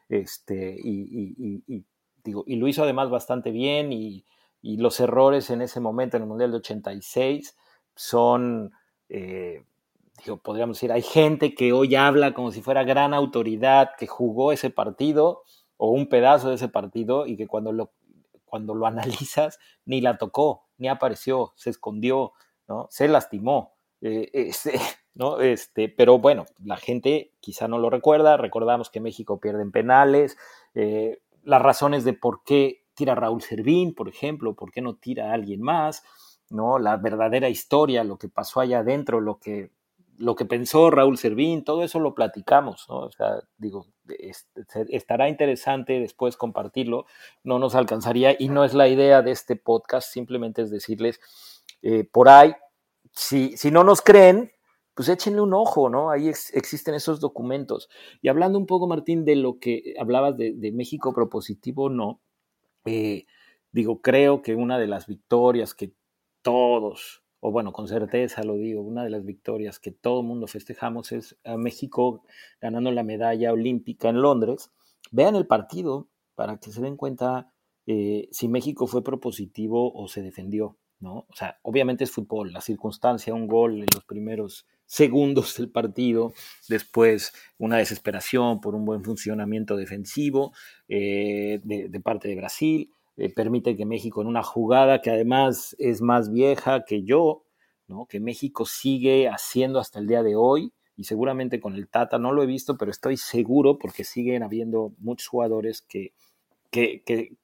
este, 0.10 0.76
y, 0.84 1.86
digo, 2.24 2.44
y 2.48 2.56
lo 2.56 2.68
hizo 2.68 2.84
además 2.84 3.10
bastante 3.10 3.52
bien, 3.52 3.92
y, 3.94 4.26
los 4.62 5.00
errores 5.00 5.50
en 5.50 5.62
ese 5.62 5.80
momento, 5.80 6.18
en 6.18 6.24
el 6.24 6.30
Mundial 6.30 6.52
de 6.52 6.58
86, 6.58 7.56
son, 7.96 8.74
eh, 9.08 9.64
digo, 10.24 10.38
podríamos 10.38 10.78
decir, 10.78 10.92
hay 10.92 11.02
gente 11.02 11.56
que 11.56 11.72
hoy 11.72 11.96
habla 11.96 12.34
como 12.34 12.52
si 12.52 12.62
fuera 12.62 12.84
gran 12.84 13.14
autoridad, 13.14 13.92
que 13.98 14.08
jugó 14.08 14.52
ese 14.52 14.70
partido, 14.70 15.44
o 15.78 15.92
un 15.92 16.08
pedazo 16.10 16.50
de 16.50 16.56
ese 16.56 16.68
partido, 16.68 17.26
y 17.26 17.38
que 17.38 17.48
cuando 17.48 17.72
lo 17.72 17.92
cuando 18.50 18.74
lo 18.74 18.86
analizas, 18.88 19.60
ni 19.86 20.02
la 20.02 20.18
tocó, 20.18 20.68
ni 20.78 20.90
apareció, 20.90 21.54
se 21.56 21.70
escondió, 21.70 22.34
¿no? 22.68 22.88
Se 22.90 23.08
lastimó. 23.08 23.76
Eh, 24.02 24.52
¿no? 25.14 25.40
Este, 25.42 25.90
pero 25.90 26.20
bueno, 26.20 26.46
la 26.64 26.78
gente 26.78 27.34
quizá 27.42 27.68
no 27.68 27.78
lo 27.78 27.90
recuerda, 27.90 28.38
recordamos 28.38 28.90
que 28.90 29.02
México 29.02 29.40
pierde 29.40 29.62
en 29.62 29.72
penales, 29.72 30.38
eh, 30.76 31.20
las 31.43 31.62
razones 31.62 32.04
de 32.04 32.13
por 32.13 32.43
qué 32.43 32.86
tira 32.93 33.15
Raúl 33.15 33.41
Servín, 33.41 33.93
por 33.93 34.10
ejemplo, 34.10 34.56
por 34.56 34.71
qué 34.71 34.82
no 34.82 34.95
tira 34.95 35.32
a 35.32 35.34
alguien 35.34 35.62
más, 35.62 36.04
¿no? 36.49 36.80
La 36.80 36.97
verdadera 36.97 37.49
historia, 37.49 38.04
lo 38.04 38.17
que 38.17 38.30
pasó 38.30 38.60
allá 38.60 38.80
adentro, 38.80 39.21
lo 39.21 39.39
que 39.39 39.71
lo 40.19 40.36
que 40.36 40.43
pensó 40.43 40.91
Raúl 40.91 41.17
Servín, 41.17 41.63
todo 41.63 41.82
eso 41.82 41.97
lo 41.99 42.13
platicamos, 42.13 42.86
¿no? 42.89 42.97
O 42.97 43.12
sea, 43.12 43.41
digo, 43.58 43.88
estará 44.89 45.30
interesante 45.30 45.97
después 46.02 46.36
compartirlo, 46.36 47.06
no 47.43 47.58
nos 47.58 47.73
alcanzaría 47.73 48.36
y 48.38 48.49
no 48.49 48.65
es 48.65 48.73
la 48.73 48.89
idea 48.89 49.21
de 49.21 49.32
este 49.32 49.56
podcast, 49.56 50.12
simplemente 50.12 50.62
es 50.62 50.71
decirles, 50.71 51.21
eh, 51.82 52.04
por 52.04 52.28
ahí, 52.28 52.54
si, 53.13 53.56
si 53.56 53.71
no 53.71 53.86
nos 53.86 54.02
creen, 54.02 54.52
pues 55.00 55.08
échenle 55.08 55.40
un 55.40 55.54
ojo, 55.54 55.90
¿no? 55.90 56.12
Ahí 56.12 56.28
existen 56.28 56.94
esos 56.94 57.22
documentos. 57.22 57.90
Y 58.22 58.28
hablando 58.28 58.60
un 58.60 58.66
poco, 58.66 58.86
Martín, 58.86 59.24
de 59.24 59.38
lo 59.38 59.58
que 59.58 59.94
hablabas 59.98 60.36
de, 60.36 60.72
México 60.74 61.14
propositivo, 61.14 61.90
no. 61.90 62.20
Eh, 62.84 63.26
digo, 63.72 64.02
creo 64.02 64.42
que 64.42 64.56
una 64.56 64.78
de 64.78 64.88
las 64.88 65.08
victorias 65.08 65.74
que 65.74 65.94
todos, 66.42 67.24
o 67.40 67.50
bueno, 67.50 67.72
con 67.72 67.88
certeza 67.88 68.44
lo 68.44 68.56
digo, 68.56 68.82
una 68.82 69.06
de 69.06 69.10
las 69.10 69.24
victorias 69.24 69.80
que 69.80 69.92
todo 69.92 70.22
mundo 70.22 70.48
festejamos 70.48 71.14
es 71.14 71.38
a 71.46 71.56
México 71.56 72.26
ganando 72.60 72.92
la 72.92 73.04
medalla 73.04 73.54
olímpica 73.54 74.10
en 74.10 74.22
Londres. 74.22 74.70
Vean 75.12 75.38
el 75.38 75.48
partido 75.48 76.10
para 76.36 76.58
que 76.58 76.74
se 76.74 76.82
den 76.82 76.98
cuenta 76.98 77.54
eh, 77.86 78.28
si 78.34 78.50
México 78.50 78.86
fue 78.86 79.02
propositivo 79.02 79.94
o 79.94 80.10
se 80.10 80.22
defendió, 80.22 80.78
¿no? 81.00 81.26
O 81.30 81.36
sea, 81.36 81.58
obviamente 81.62 82.04
es 82.04 82.12
fútbol, 82.12 82.52
la 82.52 82.62
circunstancia, 82.62 83.34
un 83.34 83.48
gol 83.48 83.80
en 83.80 83.88
los 83.94 84.04
primeros 84.06 84.66
segundos 84.86 85.56
del 85.58 85.70
partido, 85.70 86.34
después 86.68 87.34
una 87.58 87.78
desesperación 87.78 88.60
por 88.60 88.76
un 88.76 88.86
buen 88.86 89.04
funcionamiento 89.04 89.78
defensivo 89.78 90.52
eh, 90.88 91.60
de, 91.64 92.00
parte 92.00 92.28
de 92.28 92.36
Brasil, 92.36 92.92
eh, 93.18 93.34
permite 93.34 93.78
que 93.78 93.86
México 93.86 94.22
en 94.22 94.28
una 94.28 94.44
jugada 94.44 95.02
que 95.02 95.12
además 95.12 95.76
es 95.80 96.02
más 96.02 96.32
vieja 96.32 96.86
que 96.86 97.04
yo, 97.04 97.44
¿no? 97.88 98.06
que 98.08 98.20
México 98.20 98.66
sigue 98.66 99.30
haciendo 99.30 99.80
hasta 99.80 100.00
el 100.00 100.08
día 100.08 100.24
de 100.24 100.36
hoy, 100.36 100.74
y 101.00 101.06
seguramente 101.06 101.62
con 101.62 101.76
el 101.76 101.88
Tata 101.88 102.20
no 102.20 102.34
lo 102.34 102.44
he 102.44 102.46
visto, 102.46 102.78
pero 102.78 102.92
estoy 102.92 103.16
seguro 103.16 103.78
porque 103.78 104.04
siguen 104.04 104.44
habiendo 104.44 104.92
muchos 104.98 105.30
jugadores 105.30 105.82
que, 105.82 106.12
que, 106.72 107.04
que, 107.06 107.38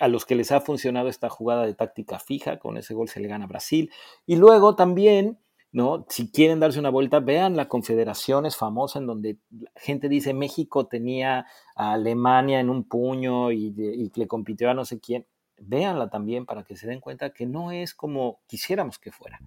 a 0.00 0.08
los 0.08 0.24
que 0.24 0.34
les 0.34 0.52
ha 0.52 0.60
funcionado 0.60 1.08
esta 1.08 1.28
jugada 1.28 1.66
de 1.66 1.74
táctica 1.74 2.18
fija, 2.18 2.58
con 2.58 2.76
ese 2.76 2.94
gol 2.94 3.08
se 3.08 3.20
le 3.20 3.28
gana 3.28 3.44
a 3.44 3.48
Brasil. 3.48 3.90
Y 4.26 4.36
luego 4.36 4.76
también 4.76 5.38
¿no? 5.76 6.06
Si 6.08 6.30
quieren 6.30 6.58
darse 6.58 6.78
una 6.78 6.88
vuelta, 6.88 7.20
vean 7.20 7.54
la 7.54 7.68
confederación, 7.68 8.46
es 8.46 8.56
famosa, 8.56 8.98
en 8.98 9.06
donde 9.06 9.36
la 9.50 9.70
gente 9.76 10.08
dice 10.08 10.32
México 10.32 10.86
tenía 10.86 11.46
a 11.74 11.92
Alemania 11.92 12.60
en 12.60 12.70
un 12.70 12.84
puño 12.84 13.52
y, 13.52 13.74
y 13.76 14.10
le 14.14 14.26
compitió 14.26 14.70
a 14.70 14.74
no 14.74 14.86
sé 14.86 15.00
quién. 15.00 15.26
Véanla 15.58 16.08
también 16.08 16.46
para 16.46 16.64
que 16.64 16.76
se 16.76 16.86
den 16.86 17.00
cuenta 17.00 17.28
que 17.28 17.44
no 17.44 17.72
es 17.72 17.92
como 17.92 18.40
quisiéramos 18.46 18.98
que 18.98 19.12
fuera. 19.12 19.38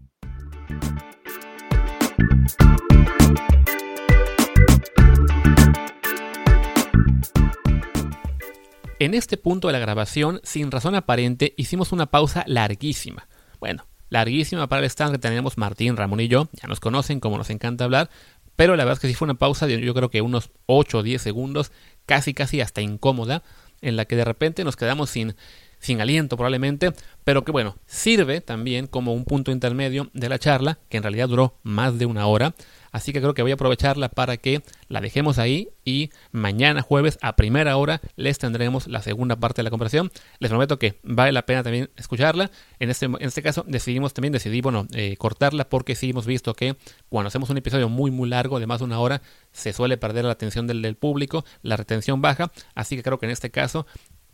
En 9.01 9.13
este 9.13 9.37
punto 9.37 9.67
de 9.67 9.71
la 9.71 9.79
grabación, 9.79 10.41
sin 10.43 10.71
razón 10.71 10.93
aparente, 10.93 11.53
hicimos 11.55 11.93
una 11.93 12.07
pausa 12.07 12.43
larguísima. 12.47 13.29
Bueno, 13.61 13.87
larguísima 14.09 14.67
para 14.67 14.81
el 14.81 14.87
stand 14.87 15.13
que 15.13 15.19
tenemos 15.19 15.57
Martín, 15.57 15.95
Ramón 15.95 16.19
y 16.19 16.27
yo. 16.27 16.49
Ya 16.51 16.67
nos 16.67 16.81
conocen, 16.81 17.21
como 17.21 17.37
nos 17.37 17.49
encanta 17.49 17.85
hablar. 17.85 18.09
Pero 18.57 18.75
la 18.75 18.83
verdad 18.83 18.97
es 18.97 18.99
que 18.99 19.07
sí 19.07 19.13
fue 19.13 19.27
una 19.27 19.35
pausa 19.35 19.67
de 19.67 19.79
yo 19.79 19.93
creo 19.93 20.09
que 20.09 20.21
unos 20.21 20.51
8 20.65 20.97
o 20.97 21.03
10 21.03 21.21
segundos, 21.21 21.71
casi 22.05 22.33
casi 22.33 22.59
hasta 22.59 22.81
incómoda, 22.81 23.41
en 23.79 23.95
la 23.95 24.03
que 24.03 24.17
de 24.17 24.25
repente 24.25 24.65
nos 24.65 24.75
quedamos 24.75 25.09
sin, 25.09 25.33
sin 25.79 26.01
aliento 26.01 26.35
probablemente, 26.35 26.91
pero 27.23 27.45
que 27.45 27.53
bueno, 27.53 27.77
sirve 27.85 28.41
también 28.41 28.87
como 28.87 29.13
un 29.13 29.23
punto 29.23 29.51
intermedio 29.51 30.09
de 30.11 30.27
la 30.27 30.39
charla, 30.39 30.77
que 30.89 30.97
en 30.97 31.03
realidad 31.03 31.29
duró 31.29 31.55
más 31.63 31.97
de 31.97 32.05
una 32.05 32.27
hora, 32.27 32.53
Así 32.91 33.13
que 33.13 33.19
creo 33.19 33.33
que 33.33 33.41
voy 33.41 33.51
a 33.51 33.55
aprovecharla 33.55 34.09
para 34.09 34.37
que 34.37 34.61
la 34.87 35.01
dejemos 35.01 35.37
ahí 35.37 35.69
y 35.85 36.09
mañana 36.31 36.81
jueves 36.81 37.17
a 37.21 37.35
primera 37.35 37.77
hora 37.77 38.01
les 38.15 38.37
tendremos 38.39 38.87
la 38.87 39.01
segunda 39.01 39.35
parte 39.35 39.59
de 39.59 39.63
la 39.63 39.69
conversación. 39.69 40.11
Les 40.39 40.49
prometo 40.49 40.79
que 40.79 40.99
vale 41.03 41.31
la 41.31 41.45
pena 41.45 41.63
también 41.63 41.89
escucharla. 41.95 42.51
En 42.79 42.89
este, 42.89 43.05
en 43.05 43.17
este 43.21 43.41
caso 43.41 43.63
decidimos 43.67 44.13
también, 44.13 44.31
decidí, 44.31 44.61
bueno, 44.61 44.87
eh, 44.93 45.15
cortarla 45.17 45.69
porque 45.69 45.95
sí 45.95 46.09
hemos 46.09 46.25
visto 46.25 46.53
que 46.53 46.75
cuando 47.09 47.27
hacemos 47.27 47.49
un 47.49 47.57
episodio 47.57 47.89
muy, 47.89 48.11
muy 48.11 48.29
largo 48.29 48.59
de 48.59 48.67
más 48.67 48.79
de 48.79 48.85
una 48.85 48.99
hora, 48.99 49.21
se 49.51 49.73
suele 49.73 49.97
perder 49.97 50.25
la 50.25 50.31
atención 50.31 50.67
del, 50.67 50.81
del 50.81 50.95
público, 50.95 51.45
la 51.61 51.77
retención 51.77 52.21
baja. 52.21 52.51
Así 52.75 52.95
que 52.95 53.03
creo 53.03 53.19
que 53.19 53.25
en 53.25 53.31
este 53.31 53.51
caso 53.51 53.85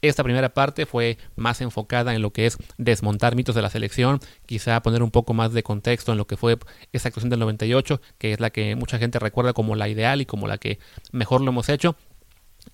esta 0.08 0.24
primera 0.24 0.54
parte 0.54 0.86
fue 0.86 1.18
más 1.36 1.62
enfocada 1.62 2.16
en 2.16 2.22
lo 2.22 2.32
que 2.32 2.46
es 2.46 2.58
desmontar 2.78 3.36
mitos 3.36 3.56
de 3.56 3.62
la 3.62 3.70
selección, 3.70 4.20
quizá 4.46 4.82
poner 4.82 5.04
un 5.04 5.12
poco 5.12 5.34
más 5.34 5.54
de 5.54 5.64
contexto 5.64 6.12
en 6.12 6.18
lo 6.18 6.28
que 6.28 6.38
fue 6.38 6.58
esa 6.94 7.10
actuación 7.10 7.30
del 7.30 7.40
98, 7.40 8.02
que 8.18 8.34
es 8.34 8.40
la 8.40 8.50
que 8.50 8.76
mucha 8.76 8.98
gente 8.98 9.20
recuerda 9.20 9.54
como 9.54 9.76
la 9.76 9.90
ideal 9.90 10.22
y 10.22 10.26
como 10.26 10.48
la 10.48 10.58
que 10.58 10.80
mejor 11.12 11.42
lo 11.42 11.50
hemos 11.50 11.70
hecho. 11.70 11.96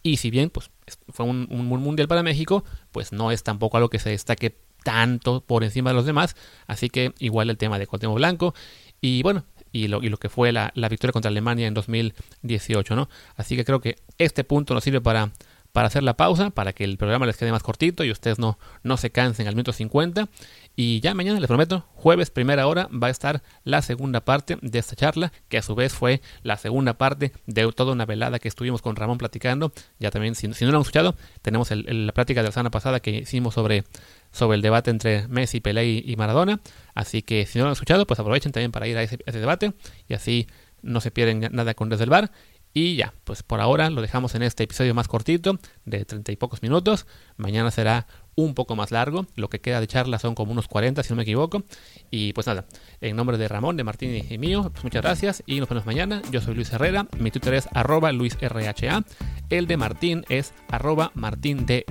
Y 0.04 0.18
si 0.18 0.32
bien 0.32 0.50
pues, 0.50 0.72
fue 1.10 1.26
un, 1.26 1.48
mundial 1.50 2.08
para 2.08 2.24
México, 2.24 2.64
pues 2.92 3.12
no 3.12 3.32
es 3.32 3.44
tampoco 3.44 3.78
algo 3.78 3.90
que 3.90 4.00
se 4.00 4.10
destaque 4.10 4.58
tanto 4.84 5.42
por 5.42 5.64
encima 5.64 5.92
de 5.92 5.96
los 5.96 6.06
demás. 6.06 6.36
Así 6.68 6.90
que 6.90 7.14
igual 7.20 7.50
el 7.50 7.58
tema 7.58 7.78
de 7.78 7.88
Cuauhtémoc 7.88 8.18
Blanco. 8.18 8.56
Y 9.00 9.22
bueno, 9.24 9.46
y 9.72 9.88
lo, 9.88 10.02
que 10.18 10.30
fue 10.30 10.52
la, 10.52 10.72
la, 10.76 10.90
victoria 10.90 11.14
contra 11.14 11.30
Alemania 11.30 11.68
en 11.68 11.74
2018, 11.74 12.96
¿no? 12.96 13.10
Así 13.36 13.56
que 13.56 13.66
creo 13.66 13.80
que 13.80 13.98
este 14.18 14.44
punto 14.44 14.74
nos 14.74 14.84
sirve 14.84 15.02
para 15.02 15.32
para 15.72 15.88
hacer 15.88 16.04
la 16.04 16.18
pausa, 16.18 16.50
para 16.50 16.74
que 16.74 16.84
el 16.84 16.98
programa 16.98 17.26
les 17.26 17.38
quede 17.38 17.52
más 17.52 17.64
cortito 17.64 18.04
y 18.04 18.12
ustedes 18.12 18.40
no, 18.40 18.58
no 18.84 18.98
se 18.98 19.10
cansen 19.10 19.48
al 19.48 19.56
minuto 19.56 19.74
50. 19.74 20.28
Y 20.76 21.00
ya 21.02 21.14
mañana, 21.14 21.40
les 21.40 21.48
prometo, 21.48 21.86
jueves 21.96 22.32
primera 22.32 22.68
hora 22.68 22.90
va 22.92 23.08
a 23.08 23.10
estar 23.10 23.44
la 23.64 23.82
segunda 23.82 24.22
parte 24.22 24.58
de 24.62 24.80
esta 24.80 24.96
charla, 24.96 25.32
que 25.50 25.58
a 25.58 25.62
su 25.62 25.76
vez 25.76 25.94
fue 25.94 26.22
la 26.44 26.58
segunda 26.58 26.98
parte 26.98 27.34
de 27.46 27.72
toda 27.74 27.92
una 27.92 28.06
velada 28.06 28.40
que 28.40 28.48
estuvimos 28.48 28.82
con 28.82 28.96
Ramón 28.96 29.18
platicando. 29.18 29.72
Ya 30.00 30.12
también, 30.12 30.36
si, 30.36 30.48
no 30.48 30.72
lo 30.72 30.78
han 30.78 30.82
escuchado, 30.82 31.16
tenemos 31.42 31.70
la 31.72 32.12
práctica 32.14 32.42
de 32.42 32.50
la 32.50 32.54
semana 32.54 32.72
pasada 32.72 33.00
que 33.00 33.12
hicimos 33.12 33.54
sobre, 33.54 33.84
sobre 34.32 34.56
el 34.56 34.62
debate 34.62 34.92
entre 34.92 35.28
Messi, 35.28 35.60
Pelé 35.60 35.88
y, 35.88 36.16
Maradona. 36.16 36.62
Así 36.96 37.22
que 37.22 37.46
si 37.46 37.60
no 37.60 37.66
lo 37.66 37.70
han 37.70 37.74
escuchado, 37.74 38.06
pues 38.08 38.20
aprovechen 38.20 38.52
también 38.52 38.72
para 38.72 38.88
ir 38.88 38.98
a 38.98 39.04
ese, 39.04 39.20
ese 39.26 39.40
debate 39.40 39.74
y 40.08 40.14
así 40.14 40.48
no 40.82 41.02
se 41.02 41.12
pierden 41.12 41.48
nada 41.52 41.74
con 41.74 41.90
Desde 41.90 42.04
el 42.06 42.10
Bar. 42.10 42.32
Y 42.74 42.96
ya, 42.96 43.14
pues 43.26 43.44
por 43.44 43.60
ahora 43.60 43.90
lo 43.90 44.02
dejamos 44.02 44.34
en 44.36 44.44
este 44.44 44.64
episodio 44.64 44.94
más 44.94 45.08
cortito, 45.08 45.60
de 45.86 46.06
treinta 46.06 46.32
y 46.32 46.38
pocos 46.38 46.62
minutos. 46.62 47.06
Mañana 47.36 47.70
será 47.70 48.08
un 48.36 48.54
poco 48.54 48.76
más 48.76 48.92
largo. 48.92 49.28
Lo 49.36 49.50
que 49.50 49.60
queda 49.60 49.82
de 49.82 49.88
charla 49.88 50.20
son 50.20 50.36
como 50.36 50.54
unos 50.54 50.68
40, 50.68 51.04
si 51.04 51.10
no 51.10 51.18
me 51.18 51.24
equivoco. 51.24 51.64
Y 52.10 52.32
pues 52.34 52.48
nada, 52.48 52.66
en 53.02 53.16
nombre 53.16 53.38
de 53.38 53.48
Ramón, 53.48 53.76
de 53.76 53.84
Martín 53.84 54.26
y 54.30 54.38
mío, 54.38 54.70
pues 54.72 54.84
muchas 54.84 55.02
gracias 55.02 55.44
y 55.46 55.60
nos 55.60 55.68
vemos 55.68 55.86
mañana. 55.86 56.22
Yo 56.32 56.40
soy 56.40 56.56
Luis 56.56 56.72
Herrera, 56.72 57.08
mi 57.20 57.30
Twitter 57.30 57.56
es 57.56 57.68
arroba 57.74 58.12
luisrha. 58.12 59.04
El 59.50 59.68
de 59.68 59.78
Martín 59.78 60.24
es 60.30 60.54
arroba 60.70 61.12
martindelp. 61.14 61.86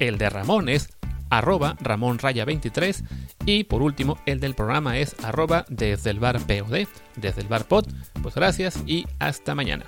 El 0.00 0.18
de 0.18 0.30
Ramón 0.30 0.68
es 0.68 0.88
arroba 1.30 1.76
Ramón 1.80 2.18
Raya 2.18 2.44
23 2.44 3.04
y 3.46 3.64
por 3.64 3.82
último 3.82 4.18
el 4.26 4.40
del 4.40 4.54
programa 4.54 4.98
es 4.98 5.16
arroba 5.24 5.64
desde 5.68 6.10
el 6.10 6.20
bar 6.20 6.38
POD, 6.40 6.86
desde 7.16 7.40
el 7.40 7.48
bar 7.48 7.66
pod. 7.66 7.86
Pues 8.22 8.34
gracias 8.34 8.82
y 8.86 9.06
hasta 9.18 9.54
mañana. 9.54 9.86